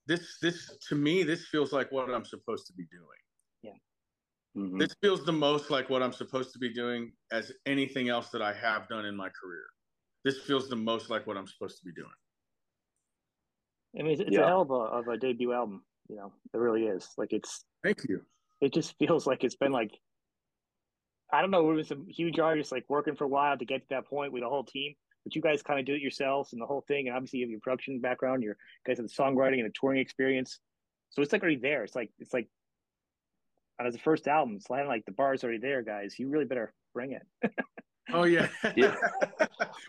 this 0.07 0.37
this 0.41 0.77
to 0.89 0.95
me 0.95 1.23
this 1.23 1.47
feels 1.47 1.71
like 1.71 1.91
what 1.91 2.09
I'm 2.09 2.25
supposed 2.25 2.67
to 2.67 2.73
be 2.73 2.85
doing. 2.91 3.21
Yeah. 3.63 4.61
Mm-hmm. 4.61 4.77
This 4.77 4.95
feels 5.01 5.25
the 5.25 5.33
most 5.33 5.71
like 5.71 5.89
what 5.89 6.03
I'm 6.03 6.13
supposed 6.13 6.53
to 6.53 6.59
be 6.59 6.71
doing 6.71 7.11
as 7.31 7.51
anything 7.65 8.09
else 8.09 8.29
that 8.29 8.41
I 8.41 8.53
have 8.53 8.87
done 8.87 9.05
in 9.05 9.15
my 9.15 9.29
career. 9.29 9.65
This 10.23 10.39
feels 10.39 10.69
the 10.69 10.75
most 10.75 11.09
like 11.09 11.25
what 11.25 11.37
I'm 11.37 11.47
supposed 11.47 11.79
to 11.79 11.85
be 11.85 11.91
doing. 11.93 12.09
I 13.97 14.03
mean, 14.03 14.11
it's, 14.13 14.21
it's 14.21 14.31
yeah. 14.31 14.41
a 14.41 14.47
hell 14.47 14.61
of 14.61 14.71
a, 14.71 14.73
of 14.73 15.07
a 15.07 15.17
debut 15.17 15.53
album. 15.53 15.83
You 16.09 16.17
know, 16.17 16.33
it 16.53 16.57
really 16.57 16.83
is. 16.83 17.09
Like 17.17 17.33
it's. 17.33 17.65
Thank 17.83 18.03
you. 18.07 18.21
It 18.61 18.73
just 18.73 18.95
feels 18.99 19.25
like 19.25 19.43
it's 19.43 19.55
been 19.55 19.71
like. 19.71 19.91
I 21.31 21.41
don't 21.41 21.51
know. 21.51 21.69
It 21.71 21.73
was 21.73 21.87
some 21.87 22.05
huge 22.07 22.39
artists 22.39 22.71
like 22.71 22.85
working 22.87 23.15
for 23.15 23.23
a 23.23 23.27
while 23.27 23.57
to 23.57 23.65
get 23.65 23.81
to 23.81 23.87
that 23.89 24.07
point 24.07 24.31
with 24.31 24.43
a 24.43 24.49
whole 24.49 24.63
team, 24.63 24.93
but 25.23 25.35
you 25.35 25.41
guys 25.41 25.61
kind 25.61 25.79
of 25.79 25.85
do 25.85 25.93
it 25.93 26.01
yourselves 26.01 26.53
and 26.53 26.61
the 26.61 26.65
whole 26.65 26.83
thing. 26.87 27.07
And 27.07 27.15
obviously, 27.15 27.39
you 27.39 27.45
have 27.45 27.51
your 27.51 27.59
production 27.59 27.99
background. 27.99 28.43
You 28.43 28.53
guys 28.85 28.97
have 28.97 29.07
the 29.07 29.13
songwriting 29.13 29.59
and 29.59 29.65
the 29.65 29.73
touring 29.79 29.99
experience, 29.99 30.59
so 31.09 31.21
it's 31.21 31.33
like 31.33 31.41
already 31.41 31.57
there. 31.57 31.83
It's 31.83 31.95
like 31.95 32.11
it's 32.19 32.33
like. 32.33 32.47
As 33.77 33.91
the 33.91 33.99
first 33.99 34.25
album, 34.29 34.55
it's 34.55 34.69
like 34.69 35.03
the 35.03 35.11
bar's 35.11 35.43
already 35.43 35.59
there, 35.59 35.81
guys. 35.81 36.17
You 36.17 36.29
really 36.29 36.45
better 36.45 36.73
bring 36.93 37.11
it. 37.11 37.51
oh 38.13 38.23
yeah, 38.23 38.47
yeah. 38.77 38.95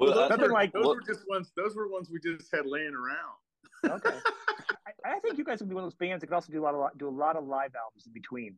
well, 0.01 0.29
those, 0.29 0.41
were, 0.41 0.49
like, 0.49 0.73
those 0.73 0.85
well, 0.85 0.97
were 0.97 1.03
just 1.03 1.21
ones. 1.29 1.53
Those 1.57 1.77
were 1.77 1.89
ones 1.89 2.11
we 2.11 2.19
just 2.19 2.53
had 2.53 2.67
laying 2.67 2.95
around 2.95 3.37
okay. 3.85 4.11
I, 5.05 5.17
I, 5.17 5.19
think 5.21 5.39
you 5.39 5.45
guys 5.45 5.61
would 5.61 5.69
be 5.69 5.75
one 5.75 5.85
of 5.85 5.91
those 5.91 5.97
bands 5.97 6.21
that 6.21 6.29
could 6.29 6.35
also 6.35 6.53
do 6.53 6.63
a 6.63 6.65
lot 6.65 6.75
of 6.75 6.99
do 6.99 7.09
a 7.09 7.11
lot 7.11 7.37
of 7.37 7.45
live 7.47 7.73
albums 7.75 8.07
in 8.07 8.13
between, 8.13 8.55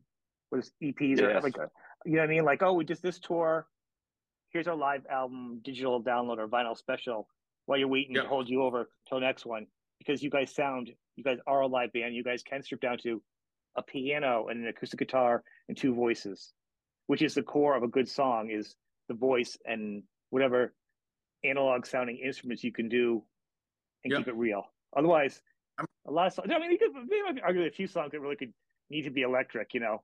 with 0.50 0.70
EPs 0.82 1.18
yes. 1.18 1.20
or 1.20 1.40
like, 1.40 1.58
uh, 1.58 1.66
you 2.04 2.12
know 2.12 2.20
what 2.20 2.30
I 2.30 2.32
mean? 2.32 2.44
Like, 2.44 2.62
oh, 2.62 2.72
we 2.72 2.84
just 2.84 3.02
this 3.02 3.18
tour. 3.18 3.66
Here's 4.50 4.68
our 4.68 4.76
live 4.76 5.06
album, 5.10 5.60
digital 5.62 6.02
download 6.02 6.38
or 6.38 6.48
vinyl 6.48 6.76
special. 6.76 7.28
While 7.66 7.78
you're 7.78 7.88
waiting, 7.88 8.14
to 8.14 8.24
hold 8.24 8.48
you 8.48 8.62
over 8.62 8.88
till 9.08 9.20
next 9.20 9.44
one 9.44 9.66
because 9.98 10.22
you 10.22 10.30
guys 10.30 10.54
sound, 10.54 10.90
you 11.16 11.24
guys 11.24 11.38
are 11.46 11.60
a 11.60 11.66
live 11.66 11.92
band. 11.92 12.14
You 12.14 12.24
guys 12.24 12.42
can 12.42 12.62
strip 12.62 12.80
down 12.80 12.96
to 13.02 13.20
a 13.76 13.82
piano 13.82 14.46
and 14.48 14.62
an 14.62 14.68
acoustic 14.68 14.98
guitar 14.98 15.44
and 15.68 15.76
two 15.76 15.94
voices, 15.94 16.54
which 17.08 17.20
is 17.20 17.34
the 17.34 17.42
core 17.42 17.76
of 17.76 17.82
a 17.82 17.88
good 17.88 18.08
song. 18.08 18.50
Is 18.50 18.74
the 19.08 19.14
voice 19.14 19.58
and 19.66 20.02
whatever 20.30 20.72
analog 21.44 21.86
sounding 21.86 22.18
instruments 22.18 22.64
you 22.64 22.72
can 22.72 22.88
do 22.88 23.22
and 24.04 24.14
keep 24.14 24.28
it 24.28 24.34
real. 24.34 24.64
Otherwise, 24.96 25.42
a 26.06 26.10
lot 26.10 26.28
of 26.28 26.32
songs. 26.32 26.48
I 26.54 26.58
mean, 26.58 26.70
you 26.70 26.78
could 26.78 26.92
maybe 26.94 27.40
argue 27.42 27.66
a 27.66 27.70
few 27.70 27.86
songs 27.86 28.12
that 28.12 28.20
really 28.20 28.36
could 28.36 28.52
need 28.90 29.02
to 29.02 29.10
be 29.10 29.22
electric, 29.22 29.74
you 29.74 29.80
know. 29.80 30.02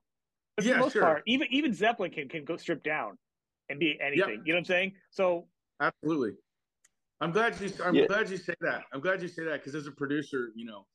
But 0.55 0.63
for 0.63 0.69
yeah, 0.69 0.75
the 0.75 0.81
most 0.81 0.93
sure. 0.93 1.01
part, 1.01 1.23
even 1.27 1.47
even 1.51 1.73
Zeppelin 1.73 2.11
can 2.11 2.29
can 2.29 2.45
go 2.45 2.57
strip 2.57 2.83
down 2.83 3.17
and 3.69 3.79
be 3.79 3.97
anything. 4.01 4.41
You 4.45 4.53
know 4.53 4.57
what 4.57 4.59
I'm 4.59 4.65
saying? 4.65 4.93
So 5.11 5.47
absolutely. 5.81 6.31
I'm 7.21 7.31
glad 7.31 7.59
you. 7.59 7.71
I'm 7.83 7.95
yeah. 7.95 8.07
glad 8.07 8.29
you 8.29 8.37
say 8.37 8.55
that. 8.61 8.83
I'm 8.93 8.99
glad 9.01 9.21
you 9.21 9.27
say 9.27 9.43
that 9.43 9.61
because 9.61 9.75
as 9.75 9.87
a 9.87 9.91
producer, 9.91 10.51
you 10.55 10.65
know, 10.65 10.85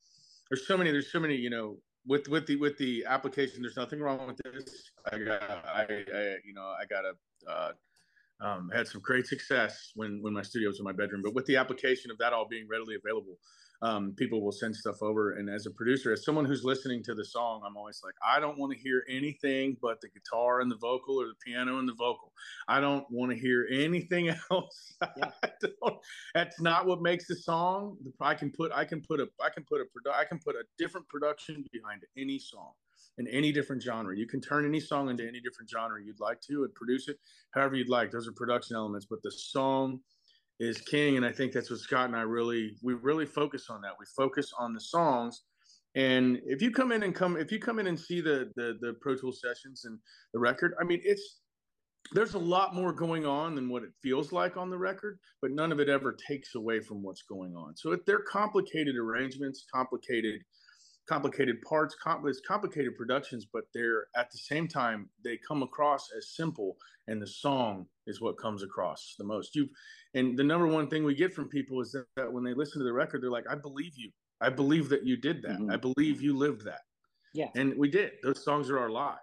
there's 0.49 0.67
so 0.67 0.77
many. 0.77 0.91
There's 0.91 1.11
so 1.11 1.19
many. 1.19 1.35
You 1.35 1.49
know, 1.49 1.77
with 2.05 2.27
with 2.27 2.47
the 2.47 2.55
with 2.55 2.77
the 2.77 3.05
application, 3.05 3.61
there's 3.61 3.77
nothing 3.77 3.99
wrong 3.99 4.27
with 4.27 4.39
this. 4.43 4.91
I 5.11 5.17
got. 5.17 5.41
I, 5.43 5.81
I 5.81 6.35
you 6.43 6.53
know 6.53 6.73
I 6.79 6.85
got 6.89 7.05
a. 7.05 7.49
Uh, 7.49 7.71
um, 8.41 8.71
had 8.73 8.87
some 8.87 9.01
great 9.01 9.27
success 9.27 9.91
when 9.95 10.21
when 10.21 10.33
my 10.33 10.41
studio 10.41 10.69
was 10.69 10.79
in 10.79 10.83
my 10.83 10.91
bedroom, 10.91 11.21
but 11.23 11.35
with 11.35 11.45
the 11.45 11.57
application 11.57 12.09
of 12.09 12.17
that 12.17 12.33
all 12.33 12.47
being 12.47 12.67
readily 12.67 12.95
available, 12.95 13.37
um, 13.81 14.13
people 14.15 14.41
will 14.41 14.51
send 14.51 14.75
stuff 14.75 15.01
over. 15.01 15.33
And 15.33 15.49
as 15.49 15.65
a 15.65 15.71
producer, 15.71 16.11
as 16.11 16.23
someone 16.23 16.45
who's 16.45 16.63
listening 16.63 17.03
to 17.03 17.15
the 17.15 17.25
song, 17.25 17.61
I'm 17.65 17.75
always 17.75 18.01
like, 18.03 18.13
I 18.25 18.39
don't 18.39 18.57
want 18.59 18.73
to 18.73 18.79
hear 18.79 19.03
anything 19.09 19.77
but 19.81 19.99
the 20.01 20.09
guitar 20.09 20.61
and 20.61 20.71
the 20.71 20.77
vocal 20.77 21.19
or 21.19 21.25
the 21.25 21.35
piano 21.43 21.79
and 21.79 21.87
the 21.87 21.93
vocal. 21.93 22.31
I 22.67 22.79
don't 22.79 23.05
want 23.09 23.31
to 23.31 23.37
hear 23.37 23.67
anything 23.71 24.29
else. 24.51 24.93
Yeah. 25.17 25.31
that's 26.33 26.61
not 26.61 26.85
what 26.85 27.01
makes 27.01 27.27
the 27.27 27.35
song. 27.35 27.97
I 28.19 28.35
can 28.35 28.51
put, 28.51 28.71
I 28.71 28.85
can 28.85 29.01
put 29.01 29.19
a, 29.19 29.27
I 29.43 29.49
can 29.49 29.63
put 29.63 29.81
a 29.81 29.85
produ- 29.85 30.13
I 30.13 30.25
can 30.25 30.39
put 30.39 30.55
a 30.55 30.63
different 30.77 31.07
production 31.09 31.65
behind 31.71 32.01
any 32.17 32.39
song 32.39 32.71
in 33.17 33.27
any 33.27 33.51
different 33.51 33.81
genre. 33.81 34.15
You 34.15 34.27
can 34.27 34.41
turn 34.41 34.65
any 34.65 34.79
song 34.79 35.09
into 35.09 35.27
any 35.27 35.39
different 35.41 35.69
genre 35.69 36.01
you'd 36.03 36.19
like 36.19 36.39
to 36.41 36.63
and 36.63 36.73
produce 36.75 37.07
it 37.07 37.17
however 37.51 37.75
you'd 37.75 37.89
like. 37.89 38.11
Those 38.11 38.27
are 38.27 38.31
production 38.31 38.75
elements, 38.75 39.05
but 39.09 39.21
the 39.23 39.31
song 39.31 39.99
is 40.61 40.79
king 40.79 41.17
and 41.17 41.25
i 41.25 41.31
think 41.31 41.51
that's 41.51 41.71
what 41.71 41.79
scott 41.79 42.05
and 42.05 42.15
i 42.15 42.21
really 42.21 42.77
we 42.83 42.93
really 42.93 43.25
focus 43.25 43.65
on 43.69 43.81
that. 43.81 43.93
We 43.99 44.05
focus 44.15 44.51
on 44.57 44.73
the 44.73 44.79
songs. 44.79 45.41
And 45.95 46.39
if 46.45 46.61
you 46.61 46.71
come 46.71 46.91
in 46.91 47.03
and 47.03 47.13
come 47.13 47.35
if 47.35 47.51
you 47.51 47.59
come 47.59 47.79
in 47.79 47.87
and 47.87 47.99
see 47.99 48.21
the 48.21 48.51
the, 48.55 48.77
the 48.79 48.93
pro 49.01 49.15
tool 49.15 49.33
sessions 49.33 49.83
and 49.85 49.97
the 50.33 50.39
record 50.39 50.73
i 50.79 50.85
mean 50.85 51.01
it's 51.03 51.39
there's 52.13 52.33
a 52.33 52.39
lot 52.39 52.73
more 52.73 52.93
going 52.93 53.25
on 53.25 53.55
than 53.55 53.69
what 53.69 53.83
it 53.83 53.91
feels 54.01 54.31
like 54.31 54.55
on 54.55 54.69
the 54.69 54.77
record 54.77 55.19
but 55.41 55.51
none 55.51 55.71
of 55.71 55.79
it 55.79 55.89
ever 55.89 56.15
takes 56.27 56.55
away 56.55 56.79
from 56.79 57.03
what's 57.03 57.23
going 57.23 57.55
on. 57.55 57.75
So 57.75 57.91
if 57.91 58.05
they're 58.05 58.23
complicated 58.31 58.95
arrangements 58.95 59.65
complicated 59.73 60.41
complicated 61.09 61.61
parts, 61.63 61.95
complex, 62.01 62.39
complicated 62.47 62.95
productions, 62.95 63.45
but 63.51 63.63
they're 63.73 64.05
at 64.15 64.31
the 64.31 64.37
same 64.37 64.67
time 64.67 65.09
they 65.23 65.37
come 65.45 65.61
across 65.63 66.07
as 66.17 66.35
simple, 66.35 66.77
and 67.07 67.21
the 67.21 67.27
song 67.27 67.85
is 68.11 68.21
what 68.21 68.37
comes 68.37 68.61
across 68.61 69.15
the 69.17 69.23
most. 69.23 69.55
You, 69.55 69.67
and 70.13 70.37
the 70.37 70.43
number 70.43 70.67
one 70.67 70.87
thing 70.87 71.03
we 71.03 71.15
get 71.15 71.33
from 71.33 71.47
people 71.47 71.81
is 71.81 71.91
that, 71.93 72.05
that, 72.15 72.31
when 72.31 72.43
they 72.43 72.53
listen 72.53 72.79
to 72.79 72.83
the 72.83 72.93
record, 72.93 73.23
they're 73.23 73.31
like, 73.31 73.49
"I 73.49 73.55
believe 73.55 73.93
you. 73.97 74.11
I 74.39 74.49
believe 74.49 74.89
that 74.89 75.05
you 75.05 75.17
did 75.17 75.41
that. 75.43 75.57
Mm-hmm. 75.59 75.71
I 75.71 75.77
believe 75.77 76.21
you 76.21 76.37
lived 76.37 76.65
that." 76.65 76.81
Yeah, 77.33 77.47
and 77.55 77.75
we 77.75 77.89
did. 77.89 78.11
Those 78.21 78.43
songs 78.43 78.69
are 78.69 78.77
our 78.77 78.91
lives. 78.91 79.19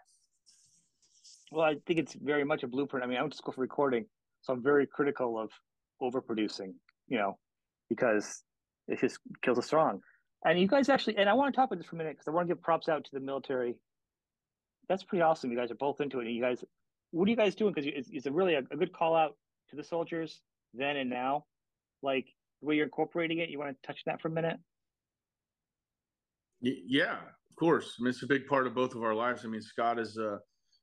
Well, 1.53 1.65
I 1.65 1.77
think 1.87 2.01
it's 2.01 2.15
very 2.15 2.45
much 2.45 2.65
a 2.65 2.67
blueprint. 2.67 3.05
I 3.05 3.09
mean, 3.09 3.19
I 3.19 3.21
went 3.21 3.33
to 3.33 3.39
school 3.39 3.53
for 3.53 3.61
recording, 3.61 4.07
so 4.41 4.53
I'm 4.53 4.63
very 4.63 4.87
critical 4.87 5.39
of 5.39 5.51
overproducing. 6.03 6.75
You 7.07 7.19
know, 7.19 7.39
because 7.89 8.43
it 8.89 9.01
just 9.01 9.19
kills 9.43 9.59
a 9.59 9.63
song. 9.63 10.01
And 10.45 10.59
you 10.59 10.67
guys 10.67 10.89
actually, 10.89 11.17
and 11.17 11.29
I 11.29 11.35
want 11.35 11.53
to 11.53 11.57
talk 11.57 11.67
about 11.67 11.79
this 11.79 11.87
for 11.87 11.97
a 11.97 11.99
minute 11.99 12.15
because 12.15 12.29
I 12.29 12.31
want 12.31 12.49
to 12.49 12.55
give 12.55 12.63
props 12.63 12.89
out 12.89 13.05
to 13.05 13.11
the 13.13 13.21
military. 13.21 13.75
That's 14.89 15.03
pretty 15.03 15.23
awesome. 15.23 15.51
You 15.51 15.59
guys 15.59 15.71
are 15.71 15.77
both 15.77 16.01
into 16.01 16.21
it. 16.21 16.27
And 16.27 16.35
you 16.35 16.43
guys, 16.43 16.65
what 17.11 17.27
are 17.27 17.31
you 17.31 17.37
guys 17.37 17.55
doing? 17.55 17.73
Because 17.73 17.91
it's, 17.95 18.09
it's 18.13 18.27
a 18.27 18.33
really 18.33 18.55
a, 18.55 18.63
a, 18.71 18.77
good 18.77 18.93
call 18.93 19.17
out 19.17 19.37
to 19.71 19.77
the 19.77 19.85
soldiers 19.85 20.41
then 20.75 20.97
and 20.97 21.11
now. 21.11 21.45
Like 22.03 22.27
the 22.61 22.67
way 22.67 22.77
you're 22.77 22.85
incorporating 22.85 23.39
it. 23.39 23.51
You 23.51 23.59
want 23.59 23.77
to 23.81 23.87
touch 23.87 24.03
that 24.07 24.21
for 24.21 24.29
a 24.29 24.31
minute? 24.31 24.59
Yeah, 26.61 27.15
of 27.15 27.57
course. 27.57 27.97
I 27.99 28.03
mean, 28.03 28.11
it's 28.11 28.23
a 28.23 28.27
big 28.27 28.47
part 28.47 28.67
of 28.67 28.75
both 28.75 28.95
of 28.95 29.03
our 29.03 29.15
lives. 29.15 29.43
I 29.45 29.49
mean, 29.49 29.63
Scott 29.63 29.99
is 29.99 30.17
a 30.17 30.39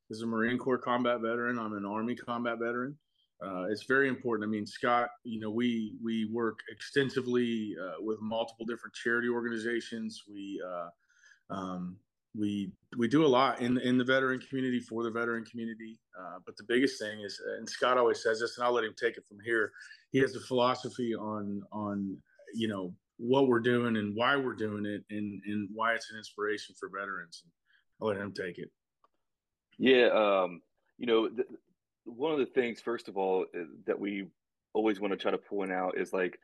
is 0.10 0.22
a 0.22 0.26
Marine 0.26 0.58
Corps 0.58 0.78
combat 0.78 1.20
veteran. 1.22 1.60
I'm 1.60 1.74
an 1.74 1.86
Army 1.86 2.16
combat 2.16 2.60
veteran. 2.60 2.98
Uh, 3.46 3.64
it's 3.64 3.84
very 3.84 4.08
important. 4.08 4.48
I 4.48 4.52
mean, 4.52 4.66
Scott, 4.66 5.10
you 5.24 5.40
know, 5.40 5.50
we 5.50 5.96
we 6.04 6.30
work 6.32 6.60
extensively 6.72 7.76
uh, 7.82 7.96
with 8.00 8.20
multiple 8.22 8.66
different 8.66 8.94
charity 8.96 9.28
organizations. 9.28 10.24
We 10.32 10.62
uh, 10.66 11.54
um, 11.54 11.98
we 12.38 12.72
we 12.98 13.08
do 13.08 13.26
a 13.26 13.28
lot 13.28 13.62
in 13.62 13.78
in 13.80 13.98
the 13.98 14.04
veteran 14.04 14.40
community 14.40 14.80
for 14.80 15.04
the 15.04 15.12
veteran 15.12 15.46
community. 15.46 16.00
Uh, 16.20 16.40
but 16.46 16.58
the 16.58 16.64
biggest 16.64 17.00
thing 17.00 17.22
is, 17.22 17.40
and 17.58 17.70
Scott 17.70 17.98
always 17.98 18.22
says 18.22 18.40
this, 18.40 18.58
and 18.58 18.66
I'll 18.66 18.74
let 18.74 18.84
him 18.84 18.96
take 19.00 19.18
it 19.18 19.26
from 19.28 19.38
here. 19.46 19.72
He 20.12 20.20
has 20.20 20.36
a 20.36 20.40
philosophy 20.42 21.16
on 21.16 21.62
on 21.72 22.18
you 22.54 22.68
know 22.68 22.94
what 23.18 23.48
we're 23.48 23.60
doing 23.60 23.96
and 23.98 24.16
why 24.16 24.36
we're 24.36 24.56
doing 24.56 24.86
it, 24.86 25.04
and 25.10 25.42
and 25.46 25.70
why 25.74 25.94
it's 25.94 26.12
an 26.12 26.18
inspiration 26.18 26.76
for 26.80 26.90
veterans. 26.90 27.42
And 27.44 27.52
I'll 28.02 28.14
let 28.14 28.18
him 28.18 28.34
take 28.34 28.58
it. 28.58 28.70
Yeah, 29.78 30.08
um, 30.08 30.62
you 30.98 31.06
know, 31.06 31.30
th- 31.30 31.48
one 32.06 32.32
of 32.32 32.40
the 32.40 32.46
things, 32.46 32.80
first 32.80 33.08
of 33.08 33.18
all, 33.18 33.46
uh, 33.58 33.64
that 33.86 34.00
we 34.00 34.28
always 34.74 35.00
want 35.00 35.12
to 35.12 35.18
try 35.18 35.32
to 35.32 35.38
point 35.38 35.72
out 35.72 35.98
is 35.98 36.14
like 36.14 36.40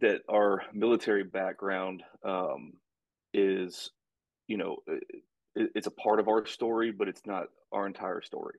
that 0.00 0.22
our 0.28 0.62
military 0.72 1.24
background 1.24 2.02
um, 2.24 2.72
is 3.32 3.90
you 4.46 4.56
know, 4.56 4.76
it, 4.86 5.70
it's 5.74 5.86
a 5.86 5.92
part 5.92 6.20
of 6.20 6.28
our 6.28 6.46
story, 6.46 6.92
but 6.92 7.08
it's 7.08 7.26
not 7.26 7.44
our 7.72 7.86
entire 7.86 8.22
story. 8.22 8.58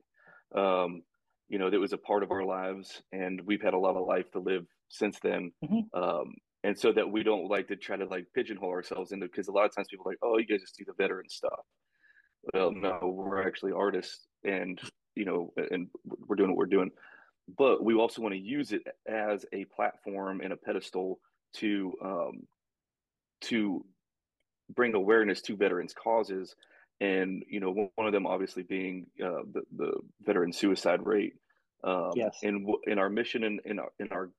Um, 0.56 1.04
you 1.50 1.60
know, 1.60 1.70
that 1.70 1.80
was 1.80 1.94
a 1.94 1.98
part 1.98 2.24
of 2.24 2.32
our 2.32 2.44
lives, 2.44 3.02
and 3.12 3.42
we've 3.46 3.62
had 3.62 3.74
a 3.74 3.80
lot 3.80 3.96
of 3.96 4.06
life 4.06 4.30
to 4.32 4.40
live 4.40 4.66
since 4.90 5.18
then. 5.22 5.52
Mm-hmm. 5.64 6.02
Um, 6.02 6.34
and 6.64 6.78
so 6.78 6.92
that 6.92 7.10
we 7.10 7.24
don't 7.24 7.50
like 7.50 7.68
to 7.70 7.76
try 7.76 7.96
to 7.96 8.06
like 8.06 8.26
pigeonhole 8.36 8.70
ourselves 8.70 9.12
into 9.12 9.28
because 9.28 9.48
a 9.48 9.52
lot 9.52 9.66
of 9.66 9.76
times 9.76 9.88
people 9.90 10.08
are 10.08 10.12
like, 10.12 10.20
oh, 10.22 10.38
you 10.38 10.46
guys 10.46 10.62
just 10.62 10.78
do 10.78 10.84
the 10.86 10.94
veteran 11.02 11.30
stuff. 11.30 11.60
Well, 12.54 12.72
no, 12.72 13.00
we're 13.04 13.46
actually 13.46 13.72
artists, 13.72 14.28
and 14.44 14.80
you 15.16 15.26
know, 15.26 15.54
and 15.72 15.88
we're 16.28 16.36
doing 16.36 16.50
what 16.50 16.58
we're 16.58 16.66
doing. 16.66 16.92
But 17.58 17.84
we 17.84 17.94
also 17.94 18.22
want 18.22 18.34
to 18.34 18.40
use 18.40 18.74
it 18.74 18.82
as 19.08 19.46
a 19.54 19.66
platform 19.66 20.42
and 20.42 20.52
a 20.52 20.58
pedestal 20.58 21.20
to 21.56 21.94
um, 22.04 22.48
to 23.42 23.86
bring 24.76 24.94
awareness 24.94 25.42
to 25.44 25.56
veterans 25.56 25.94
causes. 25.94 26.56
And 27.00 27.44
you 27.48 27.60
know 27.60 27.90
one 27.96 28.08
of 28.08 28.14
them 28.14 28.26
obviously 28.26 28.64
being 28.64 29.08
uh, 29.24 29.44
the, 29.54 29.62
the 29.76 29.92
veteran 30.22 30.52
suicide 30.52 31.06
rate. 31.06 31.34
Um, 31.84 32.12
yes. 32.16 32.40
and 32.42 32.68
in 32.88 32.98
our 32.98 33.10
mission 33.10 33.44
and 33.44 33.62
in, 33.64 33.74
in, 33.74 33.80
our, 33.80 33.92
in 34.00 34.08
our 34.12 34.30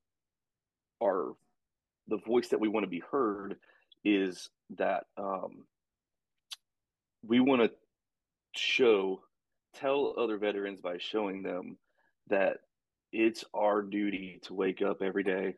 our 1.00 1.32
the 2.08 2.18
voice 2.26 2.48
that 2.48 2.58
we 2.58 2.68
want 2.68 2.84
to 2.84 2.90
be 2.90 3.02
heard 3.12 3.56
is 4.04 4.48
that 4.76 5.04
um, 5.16 5.64
we 7.24 7.38
want 7.38 7.62
to 7.62 7.70
show 8.56 9.20
tell 9.74 10.14
other 10.18 10.38
veterans 10.38 10.80
by 10.80 10.96
showing 10.98 11.42
them 11.42 11.76
that 12.28 12.58
it's 13.12 13.44
our 13.54 13.82
duty 13.82 14.40
to 14.42 14.54
wake 14.54 14.82
up 14.82 15.02
every 15.02 15.22
day 15.22 15.54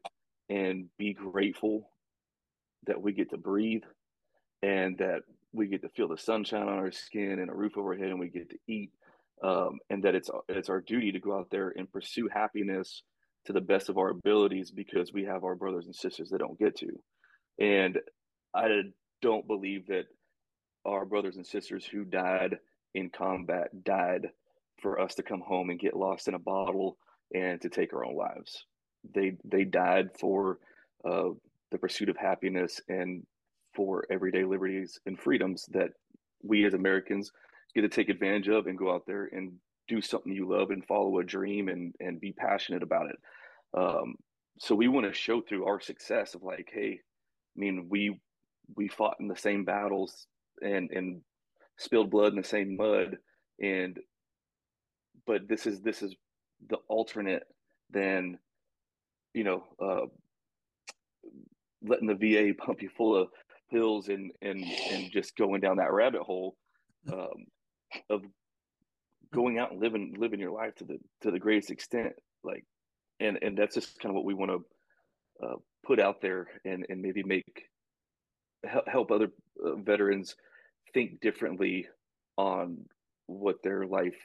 and 0.48 0.86
be 0.98 1.12
grateful 1.12 1.90
that 2.86 3.00
we 3.00 3.12
get 3.12 3.30
to 3.30 3.38
breathe 3.38 3.82
and 4.62 4.98
that 4.98 5.22
we 5.52 5.66
get 5.66 5.82
to 5.82 5.88
feel 5.90 6.08
the 6.08 6.18
sunshine 6.18 6.68
on 6.68 6.78
our 6.78 6.92
skin 6.92 7.38
and 7.38 7.50
a 7.50 7.54
roof 7.54 7.76
overhead 7.76 8.08
and 8.08 8.20
we 8.20 8.28
get 8.28 8.50
to 8.50 8.58
eat 8.68 8.90
um, 9.42 9.78
and 9.88 10.04
that 10.04 10.14
it's 10.14 10.30
it's 10.48 10.68
our 10.68 10.80
duty 10.80 11.12
to 11.12 11.20
go 11.20 11.36
out 11.36 11.48
there 11.50 11.72
and 11.76 11.90
pursue 11.90 12.28
happiness 12.32 13.02
to 13.46 13.52
the 13.52 13.60
best 13.60 13.88
of 13.88 13.96
our 13.96 14.10
abilities 14.10 14.70
because 14.70 15.12
we 15.12 15.24
have 15.24 15.44
our 15.44 15.54
brothers 15.54 15.86
and 15.86 15.94
sisters 15.94 16.28
that 16.28 16.38
don't 16.38 16.58
get 16.58 16.76
to. 16.76 16.88
And 17.58 17.98
i 18.54 18.68
don't 19.22 19.46
believe 19.46 19.86
that 19.86 20.04
our 20.84 21.04
brothers 21.04 21.36
and 21.36 21.46
sisters 21.46 21.84
who 21.84 22.04
died 22.04 22.56
in 22.94 23.10
combat 23.10 23.68
died 23.84 24.28
for 24.82 25.00
us 25.00 25.14
to 25.14 25.22
come 25.22 25.40
home 25.40 25.70
and 25.70 25.78
get 25.78 25.94
lost 25.96 26.26
in 26.26 26.34
a 26.34 26.38
bottle 26.38 26.96
and 27.34 27.60
to 27.60 27.68
take 27.68 27.92
our 27.92 28.04
own 28.04 28.16
lives. 28.16 28.64
They 29.14 29.36
they 29.44 29.64
died 29.64 30.10
for 30.18 30.58
uh, 31.08 31.30
the 31.70 31.78
pursuit 31.78 32.08
of 32.08 32.16
happiness 32.16 32.80
and 32.88 33.24
for 33.80 34.04
everyday 34.10 34.44
liberties 34.44 35.00
and 35.06 35.18
freedoms 35.18 35.64
that 35.72 35.88
we 36.42 36.66
as 36.66 36.74
Americans 36.74 37.32
get 37.74 37.80
to 37.80 37.88
take 37.88 38.10
advantage 38.10 38.46
of 38.46 38.66
and 38.66 38.76
go 38.76 38.94
out 38.94 39.06
there 39.06 39.30
and 39.32 39.52
do 39.88 40.02
something 40.02 40.34
you 40.34 40.46
love 40.46 40.70
and 40.70 40.84
follow 40.84 41.18
a 41.18 41.24
dream 41.24 41.68
and 41.68 41.94
and 41.98 42.20
be 42.20 42.30
passionate 42.30 42.82
about 42.82 43.06
it. 43.06 43.18
Um, 43.72 44.16
so 44.58 44.74
we 44.74 44.86
want 44.88 45.06
to 45.06 45.14
show 45.14 45.40
through 45.40 45.64
our 45.64 45.80
success 45.80 46.34
of 46.34 46.42
like, 46.42 46.68
hey, 46.70 47.00
I 47.56 47.58
mean, 47.58 47.86
we 47.88 48.20
we 48.76 48.86
fought 48.88 49.16
in 49.18 49.28
the 49.28 49.36
same 49.36 49.64
battles 49.64 50.26
and 50.60 50.90
and 50.90 51.22
spilled 51.78 52.10
blood 52.10 52.34
in 52.34 52.38
the 52.38 52.46
same 52.46 52.76
mud, 52.76 53.16
and 53.62 53.98
but 55.26 55.48
this 55.48 55.66
is 55.66 55.80
this 55.80 56.02
is 56.02 56.14
the 56.68 56.76
alternate 56.86 57.44
than 57.88 58.38
you 59.32 59.44
know 59.44 59.64
uh, 59.82 60.04
letting 61.82 62.08
the 62.08 62.14
VA 62.14 62.52
pump 62.52 62.82
you 62.82 62.90
full 62.90 63.16
of 63.16 63.28
pills 63.70 64.08
and 64.08 64.32
and 64.42 64.64
and 64.90 65.10
just 65.12 65.36
going 65.36 65.60
down 65.60 65.76
that 65.76 65.92
rabbit 65.92 66.22
hole 66.22 66.56
um, 67.12 67.46
of 68.08 68.22
going 69.32 69.58
out 69.58 69.72
and 69.72 69.80
living 69.80 70.14
living 70.18 70.40
your 70.40 70.52
life 70.52 70.74
to 70.76 70.84
the 70.84 70.98
to 71.22 71.30
the 71.30 71.38
greatest 71.38 71.70
extent 71.70 72.12
like 72.42 72.64
and 73.20 73.38
and 73.42 73.56
that's 73.56 73.74
just 73.74 73.98
kind 74.00 74.10
of 74.10 74.16
what 74.16 74.24
we 74.24 74.34
want 74.34 74.50
to 74.50 75.46
uh, 75.46 75.56
put 75.84 76.00
out 76.00 76.20
there 76.20 76.48
and 76.64 76.86
and 76.88 77.00
maybe 77.00 77.22
make 77.22 77.64
help 78.86 79.10
other 79.10 79.28
uh, 79.64 79.74
veterans 79.76 80.34
think 80.92 81.20
differently 81.20 81.88
on 82.36 82.84
what 83.26 83.62
their 83.62 83.86
life 83.86 84.18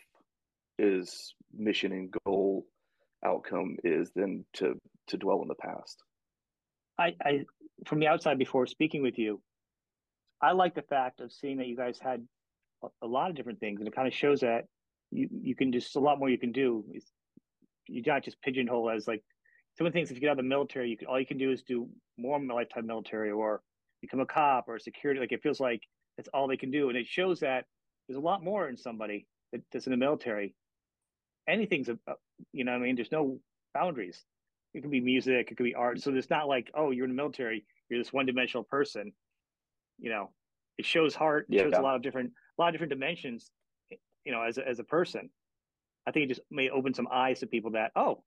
is 0.78 1.34
mission 1.54 1.92
and 1.92 2.14
goal 2.26 2.66
outcome 3.24 3.78
is 3.84 4.12
than 4.16 4.46
to 4.54 4.76
to 5.08 5.18
dwell 5.18 5.42
in 5.42 5.48
the 5.48 5.56
past. 5.56 6.04
I, 6.98 7.14
I 7.24 7.46
from 7.86 8.00
the 8.00 8.08
outside 8.08 8.38
before 8.40 8.66
speaking 8.68 9.02
with 9.02 9.18
you, 9.18 9.42
I 10.42 10.52
like 10.52 10.76
the 10.76 10.82
fact 10.82 11.22
of 11.22 11.32
seeing 11.32 11.58
that 11.58 11.68
you 11.68 11.76
guys 11.76 12.00
had 12.00 12.26
a, 13.02 13.08
lot 13.08 13.30
of 13.30 13.36
different 13.36 13.60
things, 13.60 13.80
and 13.80 13.88
it 13.88 13.96
kind 13.96 14.08
of 14.08 14.14
shows 14.14 14.42
that 14.42 14.66
you 15.12 15.30
you 15.32 15.56
can 15.56 15.72
just 15.72 15.96
a 15.96 16.00
lot 16.00 16.20
more 16.20 16.30
you 16.30 16.38
can 16.38 16.52
do. 16.52 16.84
You're 17.88 18.04
not 18.06 18.24
just 18.24 18.42
pigeonhole 18.42 18.90
as 18.90 19.08
like 19.08 19.24
some 19.78 19.88
of 19.88 19.94
the 19.94 19.98
things. 19.98 20.10
If 20.10 20.16
you 20.16 20.22
get 20.22 20.30
out 20.30 20.34
of 20.34 20.38
the 20.38 20.44
military, 20.44 20.90
you 20.90 20.98
can 20.98 21.08
all 21.08 21.20
you 21.20 21.26
can 21.26 21.38
do 21.38 21.52
is 21.52 21.64
do 21.64 21.90
more 22.18 22.40
lifetime 22.40 22.86
military 22.86 23.32
or 23.32 23.62
become 24.02 24.20
a 24.20 24.26
cop 24.26 24.68
or 24.68 24.76
a 24.76 24.80
security. 24.80 25.20
Like 25.20 25.32
it 25.32 25.42
feels 25.42 25.60
like 25.60 25.82
that's 26.18 26.30
all 26.34 26.48
they 26.48 26.58
can 26.58 26.72
do, 26.72 26.90
and 26.90 26.98
it 26.98 27.08
shows 27.08 27.40
that 27.42 27.66
there's 28.08 28.18
a 28.18 28.22
lot 28.22 28.44
more 28.44 28.70
in 28.70 28.78
somebody 28.78 29.26
that, 29.52 29.62
that's 29.72 29.88
in 29.88 29.92
the 29.92 29.98
military. 29.98 30.54
Anything's 31.48 31.90
a, 31.90 31.98
you 32.54 32.64
know, 32.64 32.74
I 32.74 32.78
mean, 32.80 32.96
there's 32.96 33.12
no 33.12 33.40
boundaries. 33.74 34.24
It 34.76 34.82
could 34.82 34.92
be 34.92 35.00
music, 35.00 35.50
it 35.50 35.58
could 35.58 35.64
be 35.64 35.74
art. 35.74 36.02
So 36.02 36.14
it's 36.14 36.30
not 36.30 36.50
like, 36.50 36.70
oh, 36.76 36.92
you're 36.92 37.06
in 37.06 37.12
the 37.12 37.16
military, 37.16 37.66
you're 37.90 38.00
this 38.00 38.12
one 38.12 38.26
dimensional 38.26 38.66
person. 38.66 39.14
You 40.00 40.10
know, 40.10 40.32
it 40.78 40.86
shows 40.86 41.16
heart, 41.16 41.48
it 41.50 41.56
yeah, 41.56 41.64
shows 41.64 41.74
a 41.76 41.82
lot 41.82 41.96
of 41.96 42.02
different 42.02 42.34
a 42.58 42.62
lot 42.62 42.68
of 42.68 42.74
different 42.74 42.92
dimensions, 42.92 43.50
you 44.26 44.32
know, 44.34 44.42
as 44.42 44.58
a, 44.58 44.68
as 44.68 44.80
a 44.80 44.84
person. 44.84 45.30
I 46.06 46.12
think 46.12 46.26
it 46.26 46.28
just 46.28 46.42
may 46.52 46.70
open 46.70 46.94
some 46.94 47.08
eyes 47.12 47.40
to 47.40 47.48
people 47.48 47.72
that, 47.72 47.92
oh, 47.96 48.24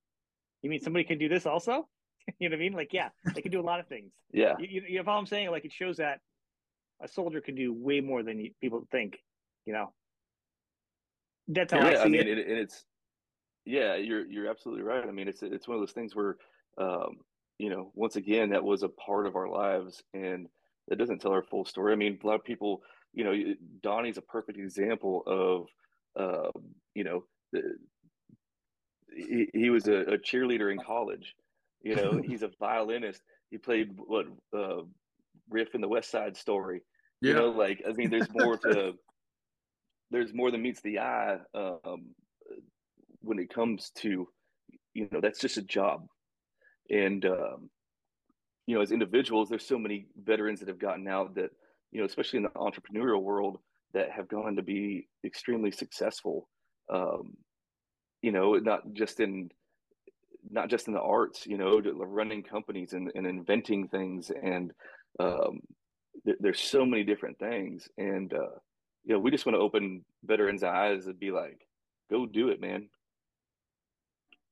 you 0.62 0.70
mean 0.70 0.80
somebody 0.80 1.04
can 1.04 1.18
do 1.18 1.28
this 1.28 1.44
also? 1.44 1.87
you 2.38 2.48
know 2.48 2.54
what 2.54 2.61
I 2.61 2.64
mean? 2.64 2.72
Like, 2.72 2.92
yeah, 2.92 3.11
they 3.34 3.42
can 3.42 3.52
do 3.52 3.61
a 3.61 3.62
lot 3.62 3.78
of 3.78 3.87
things. 3.87 4.12
Yeah. 4.32 4.54
You, 4.58 4.82
you, 4.88 4.96
know 4.98 5.04
what 5.04 5.12
I'm 5.12 5.26
saying? 5.26 5.50
Like, 5.50 5.66
it 5.66 5.72
shows 5.72 5.98
that 5.98 6.20
a 7.00 7.08
soldier 7.08 7.40
can 7.40 7.54
do 7.54 7.72
way 7.72 8.00
more 8.00 8.22
than 8.22 8.50
people 8.61 8.87
think, 8.90 9.18
you 9.66 9.72
know? 9.74 9.92
That's 11.46 11.72
how 11.72 11.80
yeah, 11.80 11.87
I 11.87 11.94
see 11.94 12.00
I 12.00 12.08
mean, 12.08 12.20
it. 12.22 12.38
it. 12.38 12.48
it's, 12.48 12.84
yeah, 13.68 13.96
you're 13.96 14.26
you're 14.26 14.48
absolutely 14.48 14.83
right. 14.83 15.04
I 15.07 15.11
mean, 15.11 15.28
it's 15.28 15.42
it's 15.42 15.68
one 15.68 15.76
of 15.76 15.83
those 15.83 15.92
things 15.92 16.16
where, 16.16 16.37
um, 16.78 17.18
you 17.59 17.68
know, 17.68 17.92
once 17.94 18.16
again, 18.16 18.50
that 18.50 18.64
was 18.64 18.83
a 18.83 18.88
part 18.88 19.26
of 19.26 19.37
our 19.37 19.48
lives, 19.48 20.02
and 20.14 20.48
it 20.90 20.96
doesn't 20.96 21.20
tell 21.20 21.33
our 21.33 21.42
full 21.42 21.66
story. 21.66 21.92
I 21.92 21.96
mean, 21.96 22.18
a 22.22 22.26
lot 22.26 22.37
of 22.37 22.44
people, 22.44 22.81
you 23.12 23.24
know, 23.24 23.54
Donnie's 23.83 24.16
a 24.16 24.22
perfect 24.22 24.59
example 24.59 25.22
of, 25.26 25.66
uh, 26.18 26.50
you 26.94 27.04
know, 27.04 27.24
the, 27.52 27.76
he, 29.14 29.50
he 29.52 29.68
was 29.68 29.87
a, 29.87 30.00
a, 30.14 30.18
cheerleader 30.18 30.72
in 30.72 30.78
college. 30.78 31.35
You 31.83 31.94
know, 31.94 32.22
he's 32.26 32.42
a 32.42 32.50
violinist. 32.59 33.20
He 33.50 33.59
played 33.59 33.90
what 33.98 34.26
uh, 34.57 34.83
riff 35.50 35.74
in 35.74 35.83
the 35.83 35.88
West 35.88 36.11
Side 36.11 36.38
Story. 36.38 36.81
Yeah. 37.20 37.33
You 37.33 37.38
know, 37.38 37.48
like 37.50 37.83
I 37.87 37.92
mean, 37.92 38.09
there's 38.09 38.33
more 38.33 38.57
to 38.59 38.94
there's 40.11 40.33
more 40.33 40.50
than 40.50 40.62
meets 40.62 40.81
the 40.81 41.00
eye. 41.00 41.37
Um, 41.54 42.14
when 43.20 43.38
it 43.38 43.52
comes 43.52 43.90
to 43.98 44.28
you 44.94 45.09
know 45.11 45.20
that's 45.20 45.40
just 45.40 45.57
a 45.57 45.62
job. 45.62 46.07
And 46.90 47.24
um, 47.24 47.70
you 48.66 48.74
know 48.74 48.83
as 48.83 48.92
individuals 48.92 49.48
there's 49.48 49.66
so 49.66 49.78
many 49.78 50.07
veterans 50.16 50.61
that 50.61 50.68
have 50.68 50.78
gotten 50.78 51.07
out 51.09 51.35
that 51.35 51.50
you 51.92 52.00
know 52.00 52.07
especially 52.07 52.38
in 52.38 52.44
the 52.44 52.50
entrepreneurial 52.50 53.22
world 53.22 53.59
that 53.94 54.11
have 54.11 54.28
gone 54.28 54.57
to 54.57 54.62
be 54.62 55.09
extremely 55.24 55.70
successful. 55.70 56.48
Um, 56.92 57.37
you 58.22 58.33
know 58.33 58.54
not 58.54 58.92
just 58.92 59.20
in 59.20 59.50
not 60.50 60.70
just 60.70 60.88
in 60.88 60.94
the 60.94 61.00
arts 61.00 61.46
you 61.46 61.59
know 61.59 61.81
running 61.81 62.42
companies 62.42 62.92
and, 62.94 63.11
and 63.14 63.26
inventing 63.26 63.88
things 63.88 64.31
and 64.42 64.72
um, 65.20 65.61
th- 66.24 66.38
there's 66.40 66.61
so 66.61 66.85
many 66.85 67.04
different 67.04 67.38
things, 67.38 67.88
and 67.96 68.33
uh, 68.33 68.59
you 69.04 69.14
know, 69.14 69.18
we 69.18 69.31
just 69.31 69.46
want 69.46 69.57
to 69.57 69.61
open 69.61 70.04
veterans' 70.24 70.62
eyes 70.62 71.07
and 71.07 71.18
be 71.18 71.31
like, 71.31 71.59
go 72.11 72.26
do 72.26 72.48
it, 72.48 72.61
man. 72.61 72.88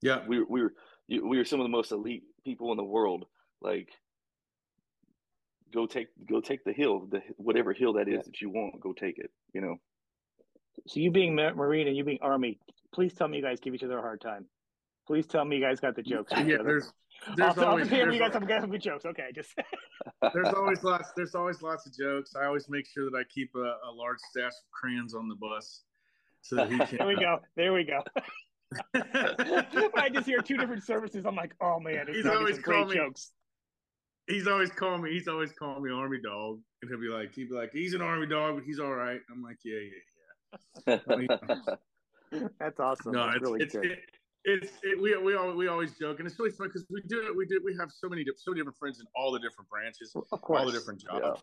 Yeah, 0.01 0.19
we 0.27 0.43
we 0.43 0.61
were 0.61 0.73
we 1.09 1.37
were 1.37 1.45
some 1.45 1.59
of 1.59 1.65
the 1.65 1.69
most 1.69 1.91
elite 1.91 2.23
people 2.45 2.71
in 2.71 2.77
the 2.77 2.83
world. 2.83 3.25
Like, 3.61 3.89
go 5.73 5.85
take 5.85 6.07
go 6.29 6.41
take 6.41 6.63
the 6.63 6.73
hill, 6.73 7.07
the 7.09 7.21
whatever 7.37 7.73
hill 7.73 7.93
that 7.93 8.07
is 8.07 8.15
yeah. 8.15 8.21
that 8.25 8.41
you 8.41 8.49
want. 8.49 8.79
Go 8.81 8.93
take 8.93 9.17
it. 9.17 9.31
You 9.53 9.61
know. 9.61 9.75
So 10.87 10.99
you 10.99 11.11
being 11.11 11.35
Marine 11.35 11.87
and 11.87 11.97
you 11.97 12.03
being 12.03 12.19
Army, 12.21 12.59
please 12.93 13.13
tell 13.13 13.27
me 13.27 13.37
you 13.37 13.43
guys 13.43 13.59
give 13.59 13.73
each 13.73 13.83
other 13.83 13.97
a 13.97 14.01
hard 14.01 14.21
time. 14.21 14.45
Please 15.07 15.25
tell 15.25 15.43
me 15.43 15.55
you 15.55 15.61
guys 15.61 15.79
got 15.79 15.95
the 15.95 16.03
jokes. 16.03 16.31
Yeah, 16.35 16.57
there's 16.63 16.91
there's 17.35 17.57
I'll, 17.57 17.65
always 17.65 17.91
I'll 17.91 18.13
you 18.13 18.19
guys 18.19 18.33
some 18.33 18.45
good 18.71 18.81
jokes. 18.81 19.05
Okay, 19.05 19.29
just 19.33 19.53
there's 20.33 20.53
always 20.53 20.83
lots 20.83 21.11
there's 21.15 21.35
always 21.35 21.61
lots 21.61 21.85
of 21.87 21.93
jokes. 21.97 22.35
I 22.35 22.45
always 22.45 22.69
make 22.69 22.85
sure 22.87 23.09
that 23.09 23.17
I 23.17 23.23
keep 23.33 23.51
a, 23.55 23.89
a 23.89 23.91
large 23.91 24.19
stash 24.29 24.51
of 24.51 24.71
crayons 24.71 25.13
on 25.13 25.27
the 25.27 25.35
bus 25.35 25.81
so 26.41 26.57
that 26.57 26.71
he 26.71 26.77
can. 26.85 26.97
there 26.97 27.07
we 27.07 27.15
go. 27.15 27.39
There 27.55 27.73
we 27.73 27.83
go. 27.83 28.03
I 28.93 30.09
just 30.11 30.25
hear 30.25 30.41
two 30.41 30.57
different 30.57 30.83
services. 30.83 31.25
I'm 31.25 31.35
like, 31.35 31.53
oh 31.61 31.79
man, 31.79 32.07
he's 32.11 32.25
always 32.25 32.59
calling 32.59 32.89
me. 32.89 32.95
Jokes. 32.95 33.31
He's 34.27 34.47
always 34.47 34.69
calling 34.71 35.01
me. 35.03 35.11
He's 35.11 35.27
always 35.27 35.53
calling 35.53 35.83
me 35.83 35.91
Army 35.91 36.19
Dog, 36.21 36.59
and 36.81 36.91
he'll 36.91 36.99
be 36.99 37.07
like, 37.07 37.33
he'll 37.33 37.47
be 37.47 37.55
like, 37.55 37.71
he's 37.71 37.93
an 37.93 38.01
Army 38.01 38.27
Dog, 38.27 38.55
but 38.55 38.63
he's 38.65 38.79
all 38.79 38.93
right. 38.93 39.19
I'm 39.31 39.41
like, 39.41 39.57
yeah, 39.63 39.79
yeah, 40.87 40.97
yeah. 41.07 41.75
That's 42.59 42.79
awesome. 42.79 43.13
No, 43.13 43.25
That's 43.25 43.37
it's, 43.37 43.43
really 43.43 43.63
it's, 43.63 43.73
good. 43.73 43.85
It, 43.85 43.99
it's 44.43 44.71
it, 44.83 45.01
we 45.01 45.15
we 45.17 45.35
always, 45.35 45.55
we 45.55 45.67
always 45.67 45.97
joke, 45.97 46.19
and 46.19 46.27
it's 46.27 46.37
really 46.39 46.51
fun 46.51 46.67
because 46.67 46.85
we 46.89 47.01
do 47.07 47.25
it. 47.25 47.35
We 47.35 47.45
do 47.45 47.61
we 47.63 47.75
have 47.79 47.89
so 47.91 48.09
many 48.09 48.25
so 48.35 48.51
many 48.51 48.61
different 48.61 48.77
friends 48.77 48.99
in 48.99 49.05
all 49.15 49.31
the 49.31 49.39
different 49.39 49.69
branches, 49.69 50.13
all 50.15 50.65
the 50.65 50.71
different 50.71 51.01
jobs. 51.01 51.21
Yeah. 51.23 51.33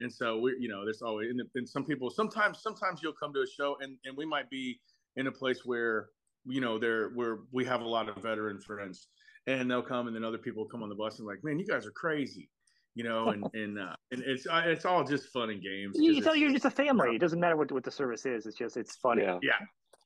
And 0.00 0.12
so 0.12 0.38
we, 0.38 0.56
you 0.58 0.68
know, 0.68 0.84
there's 0.84 1.02
always 1.02 1.30
and, 1.30 1.40
and 1.54 1.68
some 1.68 1.84
people. 1.84 2.10
Sometimes, 2.10 2.60
sometimes 2.60 3.00
you'll 3.02 3.12
come 3.12 3.32
to 3.32 3.40
a 3.40 3.46
show, 3.46 3.76
and 3.80 3.96
and 4.04 4.16
we 4.16 4.26
might 4.26 4.50
be 4.50 4.80
in 5.16 5.28
a 5.28 5.32
place 5.32 5.60
where 5.64 6.08
you 6.46 6.60
know 6.60 6.78
there 6.78 7.10
where 7.10 7.36
we're 7.36 7.42
we 7.52 7.64
have 7.64 7.80
a 7.80 7.88
lot 7.88 8.08
of 8.08 8.16
veteran 8.16 8.60
friends, 8.60 9.08
and 9.46 9.70
they'll 9.70 9.82
come, 9.82 10.06
and 10.06 10.16
then 10.16 10.24
other 10.24 10.38
people 10.38 10.64
come 10.64 10.82
on 10.82 10.88
the 10.88 10.94
bus 10.94 11.18
and 11.18 11.26
like, 11.26 11.42
man, 11.42 11.58
you 11.58 11.66
guys 11.66 11.86
are 11.86 11.92
crazy, 11.92 12.50
you 12.94 13.04
know, 13.04 13.28
and 13.28 13.44
and 13.54 13.78
uh, 13.78 13.94
and 14.10 14.22
it's 14.22 14.46
uh, 14.46 14.62
it's 14.64 14.84
all 14.84 15.04
just 15.04 15.28
fun 15.28 15.50
and 15.50 15.62
games. 15.62 15.96
You, 15.98 16.20
tell 16.20 16.36
you're 16.36 16.52
just 16.52 16.64
a 16.64 16.70
family. 16.70 17.16
It 17.16 17.20
doesn't 17.20 17.40
matter 17.40 17.56
what 17.56 17.70
what 17.72 17.84
the 17.84 17.90
service 17.90 18.26
is. 18.26 18.46
It's 18.46 18.56
just 18.56 18.76
it's 18.76 18.96
funny. 18.96 19.22
Yeah. 19.22 19.38
yeah. 19.42 19.58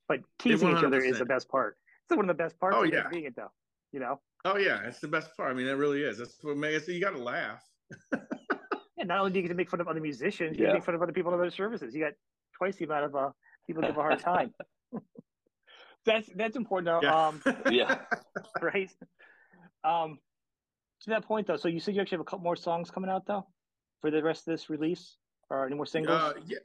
But 0.08 0.20
teasing 0.38 0.76
each 0.76 0.84
other 0.84 1.00
is 1.00 1.18
the 1.18 1.26
best 1.26 1.48
part. 1.50 1.76
It's 2.08 2.16
one 2.16 2.28
of 2.28 2.34
the 2.34 2.42
best 2.42 2.58
parts 2.58 2.76
oh, 2.78 2.84
yeah. 2.84 3.08
being 3.12 3.24
it, 3.24 3.36
though. 3.36 3.52
You 3.92 4.00
know. 4.00 4.20
Oh 4.44 4.56
yeah, 4.56 4.80
it's 4.84 5.00
the 5.00 5.08
best 5.08 5.36
part. 5.36 5.50
I 5.50 5.54
mean, 5.54 5.66
it 5.66 5.72
really 5.72 6.02
is. 6.02 6.18
That's 6.18 6.36
what 6.42 6.56
makes 6.56 6.88
it. 6.88 6.92
You 6.92 7.00
got 7.00 7.10
to 7.10 7.22
laugh. 7.22 7.62
and 8.12 9.08
not 9.08 9.18
only 9.18 9.32
do 9.32 9.38
you 9.38 9.42
get 9.42 9.48
to 9.48 9.54
make 9.54 9.70
fun 9.70 9.80
of 9.80 9.88
other 9.88 10.00
musicians, 10.00 10.58
you 10.58 10.66
yeah. 10.66 10.74
make 10.74 10.84
fun 10.84 10.94
of 10.94 11.02
other 11.02 11.12
people 11.12 11.32
in 11.34 11.38
other 11.38 11.50
services. 11.50 11.94
You 11.94 12.04
got 12.04 12.12
twice 12.56 12.76
the 12.76 12.84
amount 12.84 13.06
of 13.06 13.16
uh, 13.16 13.30
people 13.66 13.82
give 13.82 13.96
a 13.96 14.00
hard 14.00 14.18
time. 14.20 14.54
That's 16.04 16.28
that's 16.34 16.56
important. 16.56 16.86
Though. 16.86 17.00
Yeah. 17.02 17.26
Um, 17.28 17.42
yeah. 17.70 17.98
Right. 18.60 18.90
Um, 19.84 20.18
to 21.02 21.10
that 21.10 21.24
point, 21.24 21.46
though, 21.46 21.56
so 21.56 21.68
you 21.68 21.80
said 21.80 21.94
you 21.94 22.00
actually 22.00 22.16
have 22.16 22.22
a 22.22 22.30
couple 22.30 22.44
more 22.44 22.56
songs 22.56 22.90
coming 22.90 23.10
out, 23.10 23.26
though, 23.26 23.46
for 24.00 24.10
the 24.10 24.22
rest 24.22 24.48
of 24.48 24.52
this 24.52 24.68
release, 24.68 25.16
or 25.50 25.66
any 25.66 25.76
more 25.76 25.86
singles? 25.86 26.20
Uh, 26.20 26.32
yeah, 26.46 26.58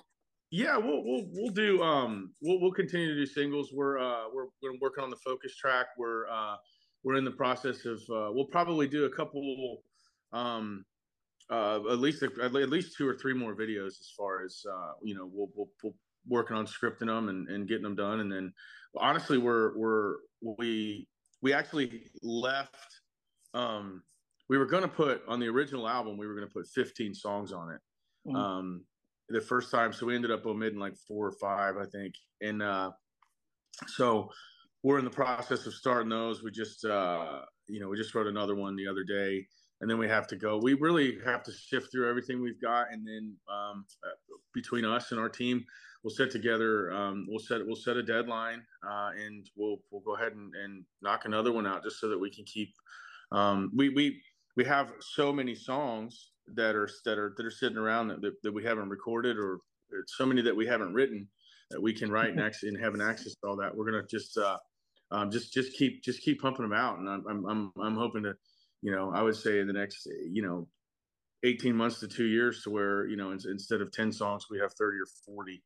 yeah, 0.53 0.77
we'll 0.77 1.03
we'll 1.03 1.25
we'll 1.31 1.51
do 1.51 1.81
um 1.81 2.31
we'll 2.41 2.61
we'll 2.61 2.71
continue 2.71 3.07
to 3.07 3.15
do 3.15 3.25
singles. 3.25 3.71
We're 3.73 3.97
uh 3.97 4.25
we're 4.31 4.45
we're 4.61 4.77
working 4.79 5.03
on 5.03 5.09
the 5.09 5.17
focus 5.17 5.55
track. 5.55 5.87
We're 5.97 6.29
uh 6.29 6.57
we're 7.03 7.15
in 7.15 7.25
the 7.25 7.31
process 7.31 7.85
of 7.85 7.97
uh 8.09 8.31
we'll 8.31 8.49
probably 8.51 8.87
do 8.87 9.05
a 9.05 9.09
couple 9.09 9.81
um 10.31 10.85
uh 11.49 11.79
at 11.89 11.97
least 11.97 12.21
at 12.21 12.53
least 12.53 12.95
two 12.95 13.07
or 13.07 13.15
three 13.15 13.33
more 13.33 13.55
videos 13.55 13.99
as 13.99 14.11
far 14.15 14.43
as 14.43 14.63
uh 14.71 14.91
you 15.01 15.15
know 15.15 15.27
we'll 15.33 15.49
we'll, 15.55 15.69
we'll 15.83 15.95
working 16.27 16.55
on 16.55 16.65
scripting 16.65 17.07
them 17.07 17.29
and, 17.29 17.47
and 17.49 17.67
getting 17.67 17.83
them 17.83 17.95
done 17.95 18.19
and 18.19 18.31
then 18.31 18.53
honestly 18.97 19.37
we're 19.37 19.77
we're 19.77 20.15
we 20.57 21.07
we 21.41 21.53
actually 21.53 22.03
left 22.21 23.01
um 23.53 24.01
we 24.49 24.57
were 24.57 24.65
going 24.65 24.83
to 24.83 24.89
put 24.89 25.21
on 25.27 25.39
the 25.39 25.47
original 25.47 25.87
album 25.87 26.17
we 26.17 26.27
were 26.27 26.35
going 26.35 26.47
to 26.47 26.53
put 26.53 26.67
15 26.67 27.13
songs 27.13 27.51
on 27.51 27.71
it 27.71 27.81
mm-hmm. 28.27 28.35
um 28.35 28.85
the 29.33 29.41
first 29.41 29.71
time. 29.71 29.91
So 29.91 30.05
we 30.05 30.15
ended 30.15 30.31
up 30.31 30.45
omitting 30.45 30.79
like 30.79 30.95
four 31.07 31.27
or 31.27 31.31
five, 31.31 31.75
I 31.77 31.85
think. 31.85 32.15
And 32.41 32.61
uh, 32.61 32.91
so 33.87 34.29
we're 34.83 34.99
in 34.99 35.05
the 35.05 35.11
process 35.11 35.65
of 35.65 35.73
starting 35.73 36.09
those. 36.09 36.43
We 36.43 36.51
just, 36.51 36.85
uh, 36.85 37.41
you 37.67 37.79
know, 37.79 37.89
we 37.89 37.97
just 37.97 38.13
wrote 38.15 38.27
another 38.27 38.55
one 38.55 38.75
the 38.75 38.87
other 38.87 39.03
day, 39.03 39.45
and 39.81 39.89
then 39.89 39.97
we 39.97 40.07
have 40.07 40.27
to 40.27 40.35
go. 40.35 40.59
We 40.61 40.73
really 40.73 41.17
have 41.25 41.43
to 41.43 41.51
shift 41.51 41.91
through 41.91 42.09
everything 42.09 42.41
we've 42.41 42.61
got, 42.61 42.91
and 42.91 43.05
then 43.07 43.35
um, 43.51 43.85
between 44.53 44.85
us 44.85 45.11
and 45.11 45.19
our 45.19 45.29
team, 45.29 45.65
we'll 46.03 46.13
set 46.13 46.31
together. 46.31 46.91
Um, 46.91 47.25
we'll 47.27 47.39
set 47.39 47.65
we'll 47.65 47.75
set 47.75 47.97
a 47.97 48.03
deadline, 48.03 48.63
uh, 48.87 49.11
and 49.17 49.49
we'll 49.55 49.77
we'll 49.91 50.01
go 50.01 50.15
ahead 50.15 50.33
and, 50.33 50.53
and 50.55 50.83
knock 51.01 51.25
another 51.25 51.51
one 51.51 51.67
out 51.67 51.83
just 51.83 51.99
so 51.99 52.09
that 52.09 52.19
we 52.19 52.29
can 52.29 52.45
keep. 52.45 52.73
Um, 53.31 53.71
we 53.75 53.89
we 53.89 54.21
we 54.55 54.65
have 54.65 54.91
so 54.99 55.33
many 55.33 55.55
songs 55.55 56.31
that 56.55 56.75
are 56.75 56.89
that 57.05 57.17
are 57.17 57.33
that 57.37 57.45
are 57.45 57.51
sitting 57.51 57.77
around 57.77 58.09
that, 58.09 58.21
that, 58.21 58.41
that 58.43 58.53
we 58.53 58.63
haven't 58.63 58.89
recorded 58.89 59.37
or 59.37 59.59
so 60.07 60.25
many 60.25 60.41
that 60.41 60.55
we 60.55 60.65
haven't 60.65 60.93
written 60.93 61.27
that 61.69 61.81
we 61.81 61.93
can 61.93 62.11
write 62.11 62.29
and 62.29 62.39
actually 62.45 62.69
and 62.69 62.79
having 62.79 63.01
access 63.01 63.33
to 63.33 63.47
all 63.47 63.55
that. 63.57 63.75
We're 63.75 63.85
gonna 63.85 64.03
just 64.09 64.37
uh, 64.37 64.57
um, 65.11 65.31
just 65.31 65.53
just 65.53 65.73
keep 65.77 66.03
just 66.03 66.21
keep 66.21 66.41
pumping 66.41 66.67
them 66.67 66.77
out, 66.77 66.99
and 66.99 67.09
I'm 67.09 67.45
I'm 67.45 67.71
I'm 67.81 67.95
hoping 67.95 68.23
to, 68.23 68.33
you 68.81 68.91
know, 68.91 69.11
I 69.13 69.21
would 69.21 69.35
say 69.35 69.59
in 69.59 69.67
the 69.67 69.73
next 69.73 70.07
you 70.31 70.41
know, 70.41 70.67
18 71.43 71.75
months 71.75 71.99
to 71.99 72.07
two 72.07 72.25
years 72.25 72.63
to 72.63 72.69
where 72.69 73.07
you 73.07 73.17
know 73.17 73.31
instead 73.31 73.81
of 73.81 73.91
10 73.91 74.11
songs 74.11 74.45
we 74.49 74.59
have 74.59 74.73
30 74.73 74.97
or 74.97 75.07
40 75.25 75.61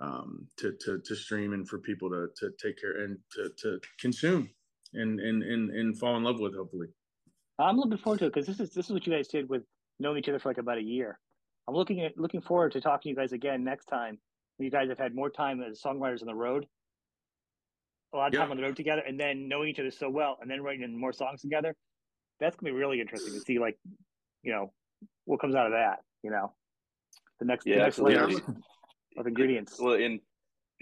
um, 0.00 0.46
to 0.58 0.72
to 0.80 1.00
to 1.04 1.14
stream 1.14 1.52
and 1.52 1.68
for 1.68 1.78
people 1.78 2.10
to 2.10 2.28
to 2.36 2.50
take 2.60 2.80
care 2.80 3.04
and 3.04 3.18
to 3.32 3.50
to 3.58 3.80
consume 4.00 4.50
and 4.94 5.20
and 5.20 5.42
and 5.42 5.70
and 5.70 5.98
fall 5.98 6.16
in 6.16 6.22
love 6.22 6.40
with 6.40 6.56
hopefully. 6.56 6.88
I'm 7.58 7.76
looking 7.76 7.98
forward 7.98 8.18
to 8.20 8.26
it 8.26 8.34
because 8.34 8.46
this 8.46 8.60
is 8.60 8.74
this 8.74 8.86
is 8.86 8.92
what 8.92 9.06
you 9.06 9.12
guys 9.12 9.28
did 9.28 9.48
with 9.48 9.62
knowing 9.98 10.18
each 10.18 10.28
other 10.28 10.38
for 10.38 10.48
like 10.48 10.58
about 10.58 10.78
a 10.78 10.82
year. 10.82 11.18
I'm 11.68 11.74
looking 11.74 12.00
at 12.00 12.18
looking 12.18 12.40
forward 12.40 12.72
to 12.72 12.80
talking 12.80 13.02
to 13.02 13.08
you 13.10 13.16
guys 13.16 13.32
again 13.32 13.62
next 13.62 13.86
time. 13.86 14.18
You 14.58 14.70
guys 14.70 14.88
have 14.88 14.98
had 14.98 15.14
more 15.14 15.30
time 15.30 15.62
as 15.62 15.80
songwriters 15.80 16.20
on 16.20 16.26
the 16.26 16.34
road, 16.34 16.66
a 18.12 18.16
lot 18.16 18.34
of 18.34 18.38
time 18.38 18.50
on 18.50 18.56
the 18.56 18.62
road 18.62 18.76
together, 18.76 19.02
and 19.06 19.18
then 19.18 19.48
knowing 19.48 19.68
each 19.68 19.80
other 19.80 19.90
so 19.90 20.08
well, 20.10 20.38
and 20.40 20.50
then 20.50 20.62
writing 20.62 20.98
more 20.98 21.12
songs 21.12 21.40
together. 21.40 21.74
That's 22.38 22.56
gonna 22.56 22.72
be 22.72 22.78
really 22.78 23.00
interesting 23.00 23.32
to 23.32 23.40
see, 23.40 23.58
like, 23.58 23.78
you 24.42 24.52
know, 24.52 24.72
what 25.24 25.40
comes 25.40 25.54
out 25.54 25.66
of 25.66 25.72
that. 25.72 26.00
You 26.22 26.30
know, 26.30 26.52
the 27.38 27.46
next, 27.46 27.66
yeah, 27.66 27.76
the 27.76 27.82
next 27.82 27.98
layer 27.98 28.28
of 29.16 29.26
ingredients. 29.26 29.78
Well, 29.80 29.94
and 29.94 30.20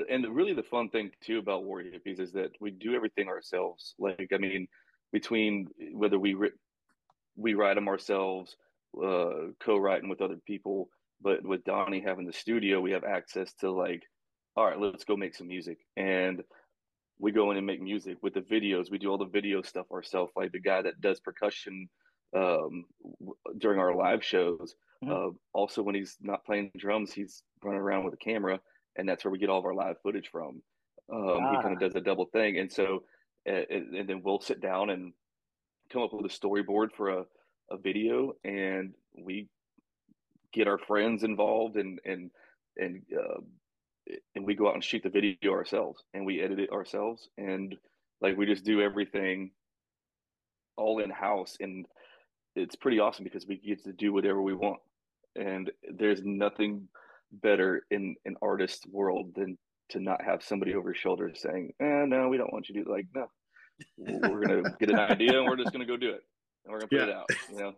and 0.09 0.27
really 0.35 0.55
the 0.55 0.63
fun 0.63 0.89
thing 0.89 1.11
too 1.23 1.39
about 1.39 1.65
War 1.65 1.83
Hippies 1.83 2.21
is 2.21 2.33
that 2.33 2.51
we 2.61 2.71
do 2.71 2.95
everything 2.95 3.29
ourselves. 3.29 3.95
Like, 3.99 4.31
I 4.33 4.39
mean, 4.39 4.69
between 5.13 5.69
whether 5.93 6.19
we 6.19 6.37
we 7.37 7.55
write 7.55 7.75
them 7.75 7.89
ourselves 7.89 8.57
uh, 9.03 9.53
co-writing 9.61 10.09
with 10.09 10.21
other 10.21 10.39
people. 10.47 10.89
But 11.23 11.45
with 11.45 11.65
Donnie 11.65 12.01
having 12.01 12.27
the 12.27 12.33
studio, 12.33 12.81
we 12.81 12.93
have 12.93 13.05
access 13.05 13.53
to 13.61 13.71
like, 13.71 14.03
all 14.57 14.65
right, 14.65 14.81
let's 14.81 15.05
go 15.05 15.17
make 15.17 15.35
some 15.35 15.49
music, 15.49 15.79
and 15.97 16.43
we 17.19 17.31
go 17.31 17.51
in 17.51 17.59
and 17.59 17.67
make 17.67 17.83
music 17.83 18.17
with 18.23 18.33
the 18.33 18.41
videos. 18.41 18.91
We 18.91 18.97
do 18.97 19.11
all 19.11 19.19
the 19.19 19.27
video 19.27 19.61
stuff 19.61 19.93
ourselves. 19.93 20.33
Like 20.35 20.53
the 20.53 20.61
guy 20.61 20.81
that 20.81 21.03
does 21.03 21.21
percussion 21.21 21.91
um, 22.37 22.85
during 23.59 23.79
our 23.79 23.95
live 23.95 24.25
shows. 24.25 24.75
Mm-hmm. 25.05 25.13
Uh, 25.13 25.31
also, 25.53 25.83
when 25.83 25.95
he's 25.95 26.17
not 26.21 26.45
playing 26.45 26.71
drums, 26.77 27.13
he's 27.13 27.43
running 27.63 27.81
around 27.81 28.05
with 28.05 28.15
a 28.15 28.19
camera, 28.19 28.61
and 28.97 29.09
that's 29.09 29.25
where 29.25 29.33
we 29.33 29.39
get 29.39 29.49
all 29.49 29.59
of 29.59 29.65
our 29.65 29.75
live 29.75 29.97
footage 30.03 30.29
from. 30.31 30.63
Um, 31.13 31.41
ah. 31.43 31.57
He 31.57 31.63
kind 31.63 31.75
of 31.75 31.81
does 31.81 31.95
a 31.95 32.01
double 32.01 32.27
thing, 32.27 32.59
and 32.59 32.71
so 32.71 33.05
and, 33.47 33.95
and 33.97 34.09
then 34.09 34.23
we'll 34.23 34.41
sit 34.41 34.61
down 34.61 34.91
and 34.91 35.13
come 35.91 36.03
up 36.03 36.13
with 36.13 36.27
a 36.27 36.29
storyboard 36.29 36.93
for 36.93 37.11
a 37.11 37.25
a 37.71 37.77
video 37.77 38.33
and 38.45 38.95
we 39.25 39.49
get 40.53 40.69
our 40.69 40.79
friends 40.79 41.23
involved 41.23 41.77
and 41.77 42.01
and 42.05 42.31
and 42.77 43.03
uh, 43.17 43.41
and 44.35 44.45
we 44.45 44.55
go 44.55 44.69
out 44.69 44.75
and 44.75 44.85
shoot 44.85 45.03
the 45.03 45.09
video 45.09 45.53
ourselves 45.53 46.03
and 46.13 46.27
we 46.27 46.41
edit 46.41 46.59
it 46.59 46.73
ourselves 46.73 47.29
and 47.39 47.77
like 48.21 48.37
we 48.37 48.47
just 48.47 48.65
do 48.65 48.81
everything 48.81 49.51
all 50.77 50.99
in 50.99 51.11
house 51.11 51.57
and 51.61 51.87
it's 52.57 52.77
pretty 52.77 52.99
awesome 52.99 53.25
because 53.25 53.47
we 53.47 53.57
get 53.57 53.83
to 53.85 53.93
do 53.93 54.13
whatever 54.13 54.43
we 54.43 54.55
want 54.55 54.79
and 55.37 55.71
there's 55.97 56.23
nothing 56.25 56.89
better 57.33 57.87
in 57.91 58.17
an 58.25 58.35
artist 58.43 58.87
world 58.91 59.33
than 59.37 59.57
to 59.89 60.01
not 60.01 60.23
have 60.23 60.43
somebody 60.43 60.75
over 60.75 60.89
your 60.89 60.95
shoulder 60.95 61.31
saying 61.35 61.73
eh, 61.81 62.05
no 62.07 62.29
we 62.29 62.37
don't 62.37 62.53
want 62.53 62.69
you 62.69 62.75
to 62.75 62.85
do 62.85 62.91
like 62.91 63.07
no 63.15 63.27
we're 63.99 64.47
gonna 64.47 64.63
get 64.79 64.91
an 64.91 64.99
idea 64.99 65.39
and 65.39 65.49
we're 65.49 65.57
just 65.57 65.73
gonna 65.73 65.87
go 65.87 65.97
do 65.97 66.11
it 66.11 66.23
and 66.65 66.73
we're 66.73 66.81
gonna 66.81 66.89
put 66.89 66.99
yeah. 66.99 67.05
it 67.05 67.11
out. 67.11 67.27
You 67.51 67.59
know. 67.59 67.73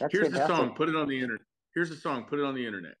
That's 0.00 0.12
Here's 0.12 0.28
fantastic. 0.28 0.48
the 0.48 0.56
song. 0.56 0.74
Put 0.74 0.88
it 0.88 0.96
on 0.96 1.08
the 1.08 1.20
internet. 1.20 1.40
Here's 1.74 1.90
the 1.90 1.96
song. 1.96 2.24
Put 2.24 2.38
it 2.38 2.44
on 2.44 2.54
the 2.54 2.66
internet. 2.66 2.94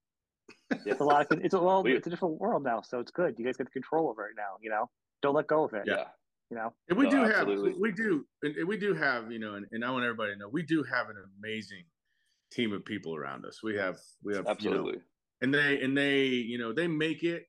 it's 0.86 1.00
a 1.00 1.04
lot. 1.04 1.26
Of, 1.30 1.44
it's 1.44 1.54
a 1.54 1.58
well, 1.60 1.84
it's 1.86 2.06
a 2.06 2.10
different 2.10 2.40
world 2.40 2.62
now, 2.62 2.82
so 2.82 3.00
it's 3.00 3.10
good. 3.10 3.34
You 3.38 3.44
guys 3.44 3.56
get 3.56 3.64
the 3.64 3.70
control 3.70 4.08
over 4.08 4.26
it 4.26 4.34
now. 4.36 4.56
You 4.60 4.70
know, 4.70 4.88
don't 5.22 5.34
let 5.34 5.46
go 5.46 5.64
of 5.64 5.74
it. 5.74 5.84
Yeah. 5.86 6.04
You 6.50 6.56
know, 6.56 6.72
and 6.88 6.98
we 6.98 7.04
no, 7.04 7.10
do 7.10 7.24
absolutely. 7.24 7.72
have, 7.72 7.78
we 7.78 7.92
do, 7.92 8.24
and 8.42 8.66
we 8.66 8.78
do 8.78 8.94
have, 8.94 9.30
you 9.30 9.38
know, 9.38 9.56
and, 9.56 9.66
and 9.70 9.84
I 9.84 9.90
want 9.90 10.04
everybody 10.04 10.32
to 10.32 10.38
know, 10.38 10.48
we 10.48 10.62
do 10.62 10.82
have 10.82 11.10
an 11.10 11.16
amazing 11.38 11.84
team 12.50 12.72
of 12.72 12.84
people 12.84 13.14
around 13.14 13.44
us. 13.44 13.62
We 13.62 13.76
have 13.76 13.98
we 14.24 14.34
have 14.34 14.46
absolutely, 14.46 14.92
you 14.92 14.98
know, 14.98 15.02
and 15.42 15.54
they 15.54 15.82
and 15.82 15.96
they 15.96 16.24
you 16.24 16.58
know 16.58 16.72
they 16.72 16.86
make 16.86 17.22
it. 17.22 17.44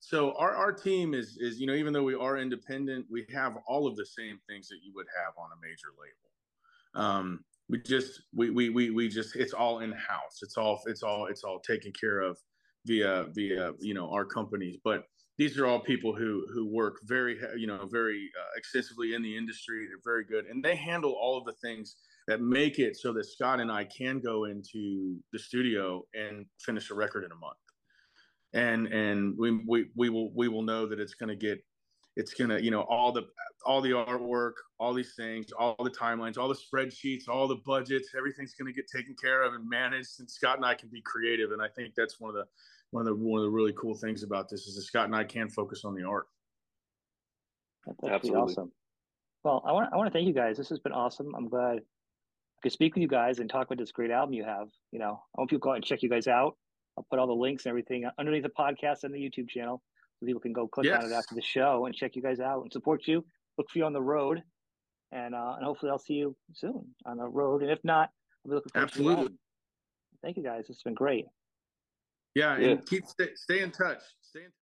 So 0.00 0.34
our 0.36 0.54
our 0.54 0.72
team 0.72 1.14
is 1.14 1.38
is 1.38 1.60
you 1.60 1.66
know 1.66 1.74
even 1.74 1.92
though 1.92 2.02
we 2.02 2.14
are 2.14 2.36
independent, 2.38 3.06
we 3.10 3.24
have 3.32 3.56
all 3.66 3.86
of 3.86 3.96
the 3.96 4.06
same 4.06 4.38
things 4.48 4.68
that 4.68 4.78
you 4.82 4.92
would 4.94 5.06
have 5.16 5.32
on 5.38 5.48
a 5.52 5.60
major 5.60 5.88
label. 5.98 7.06
Um, 7.06 7.44
we 7.68 7.78
just 7.78 8.22
we 8.34 8.50
we 8.50 8.68
we 8.68 8.90
we 8.90 9.08
just 9.08 9.36
it's 9.36 9.52
all 9.52 9.80
in 9.80 9.92
house. 9.92 10.40
It's 10.42 10.56
all 10.56 10.80
it's 10.86 11.02
all 11.02 11.26
it's 11.26 11.44
all 11.44 11.60
taken 11.60 11.92
care 11.98 12.20
of 12.20 12.38
via 12.84 13.26
via 13.32 13.72
you 13.80 13.94
know 13.94 14.10
our 14.10 14.24
companies, 14.24 14.76
but 14.84 15.04
these 15.42 15.58
are 15.58 15.66
all 15.66 15.80
people 15.80 16.14
who 16.14 16.46
who 16.54 16.64
work 16.66 16.98
very 17.04 17.36
you 17.56 17.66
know 17.66 17.88
very 17.90 18.30
uh, 18.40 18.50
extensively 18.56 19.14
in 19.14 19.22
the 19.22 19.36
industry. 19.36 19.88
They're 19.88 19.98
very 20.04 20.24
good, 20.24 20.46
and 20.46 20.62
they 20.62 20.76
handle 20.76 21.12
all 21.20 21.36
of 21.36 21.44
the 21.44 21.54
things 21.54 21.96
that 22.28 22.40
make 22.40 22.78
it 22.78 22.96
so 22.96 23.12
that 23.14 23.24
Scott 23.24 23.58
and 23.58 23.70
I 23.70 23.84
can 23.84 24.20
go 24.20 24.44
into 24.44 25.16
the 25.32 25.38
studio 25.40 26.04
and 26.14 26.46
finish 26.60 26.90
a 26.90 26.94
record 26.94 27.24
in 27.24 27.32
a 27.32 27.34
month. 27.34 27.58
And 28.54 28.86
and 28.86 29.36
we 29.36 29.50
we 29.66 29.86
we 29.96 30.10
will 30.10 30.32
we 30.32 30.46
will 30.46 30.62
know 30.62 30.86
that 30.86 31.00
it's 31.00 31.14
going 31.14 31.30
to 31.30 31.36
get 31.36 31.58
it's 32.14 32.34
going 32.34 32.50
to 32.50 32.62
you 32.62 32.70
know 32.70 32.82
all 32.82 33.10
the 33.10 33.24
all 33.66 33.80
the 33.80 33.90
artwork, 33.90 34.54
all 34.78 34.94
these 34.94 35.14
things, 35.16 35.46
all 35.58 35.76
the 35.82 35.90
timelines, 35.90 36.38
all 36.38 36.48
the 36.48 36.54
spreadsheets, 36.66 37.28
all 37.28 37.48
the 37.48 37.60
budgets, 37.66 38.10
everything's 38.16 38.54
going 38.54 38.72
to 38.72 38.76
get 38.76 38.86
taken 38.88 39.14
care 39.20 39.42
of 39.42 39.54
and 39.54 39.68
managed 39.68 40.20
and 40.20 40.30
Scott 40.30 40.56
and 40.56 40.66
I 40.66 40.74
can 40.74 40.88
be 40.88 41.00
creative 41.00 41.50
and 41.50 41.60
I 41.60 41.68
think 41.68 41.94
that's 41.96 42.20
one 42.20 42.28
of 42.28 42.36
the 42.36 42.46
one 42.92 43.06
of 43.06 43.06
the 43.06 43.14
one 43.14 43.40
of 43.40 43.44
the 43.44 43.50
really 43.50 43.72
cool 43.72 43.94
things 43.94 44.22
about 44.22 44.48
this 44.48 44.66
is 44.66 44.76
that 44.76 44.82
Scott 44.82 45.06
and 45.06 45.16
I 45.16 45.24
can 45.24 45.48
focus 45.48 45.84
on 45.84 45.94
the 45.94 46.04
art. 46.04 46.26
That's 47.86 48.14
Absolutely. 48.14 48.40
awesome. 48.40 48.72
Well, 49.42 49.62
I 49.66 49.72
want 49.72 49.92
I 49.92 49.96
want 49.96 50.06
to 50.06 50.12
thank 50.12 50.28
you 50.28 50.34
guys. 50.34 50.56
This 50.56 50.68
has 50.68 50.78
been 50.78 50.92
awesome. 50.92 51.34
I'm 51.34 51.48
glad 51.48 51.78
I 51.78 52.60
could 52.62 52.72
speak 52.72 52.94
with 52.94 53.02
you 53.02 53.08
guys 53.08 53.40
and 53.40 53.50
talk 53.50 53.66
about 53.66 53.78
this 53.78 53.90
great 53.90 54.10
album 54.10 54.34
you 54.34 54.44
have. 54.44 54.68
You 54.92 55.00
know, 55.00 55.20
I 55.36 55.40
want 55.40 55.50
people 55.50 55.60
to 55.60 55.64
go 55.64 55.70
out 55.70 55.76
and 55.76 55.84
check 55.84 56.02
you 56.02 56.08
guys 56.08 56.28
out. 56.28 56.56
I'll 56.96 57.06
put 57.10 57.18
all 57.18 57.26
the 57.26 57.32
links 57.32 57.64
and 57.64 57.70
everything 57.70 58.04
underneath 58.18 58.42
the 58.42 58.50
podcast 58.50 59.04
and 59.04 59.14
the 59.14 59.18
YouTube 59.18 59.48
channel 59.48 59.82
so 60.20 60.26
people 60.26 60.40
can 60.40 60.52
go 60.52 60.68
click 60.68 60.86
yes. 60.86 61.02
on 61.02 61.10
it 61.10 61.14
after 61.14 61.34
the 61.34 61.42
show 61.42 61.86
and 61.86 61.94
check 61.94 62.14
you 62.14 62.22
guys 62.22 62.38
out 62.40 62.62
and 62.62 62.72
support 62.72 63.06
you. 63.06 63.24
Look 63.56 63.70
for 63.70 63.78
you 63.78 63.84
on 63.84 63.94
the 63.94 64.02
road, 64.02 64.42
and 65.12 65.34
uh, 65.34 65.54
and 65.56 65.64
hopefully 65.64 65.90
I'll 65.90 65.98
see 65.98 66.14
you 66.14 66.36
soon 66.52 66.84
on 67.06 67.16
the 67.16 67.26
road. 67.26 67.62
And 67.62 67.70
if 67.70 67.80
not, 67.84 68.10
I'll 68.44 68.50
be 68.50 68.54
looking 68.56 68.70
forward 68.72 68.88
Absolutely. 68.88 69.28
to 69.28 69.34
Thank 70.22 70.36
you 70.36 70.42
guys. 70.42 70.66
It's 70.68 70.82
been 70.82 70.94
great. 70.94 71.26
Yeah, 72.34 72.58
yeah. 72.58 72.68
and 72.68 72.86
keep 72.86 73.06
stay, 73.06 73.30
stay 73.34 73.60
in 73.60 73.70
touch. 73.70 74.02
Stay 74.20 74.40
in 74.40 74.46
touch. 74.46 74.61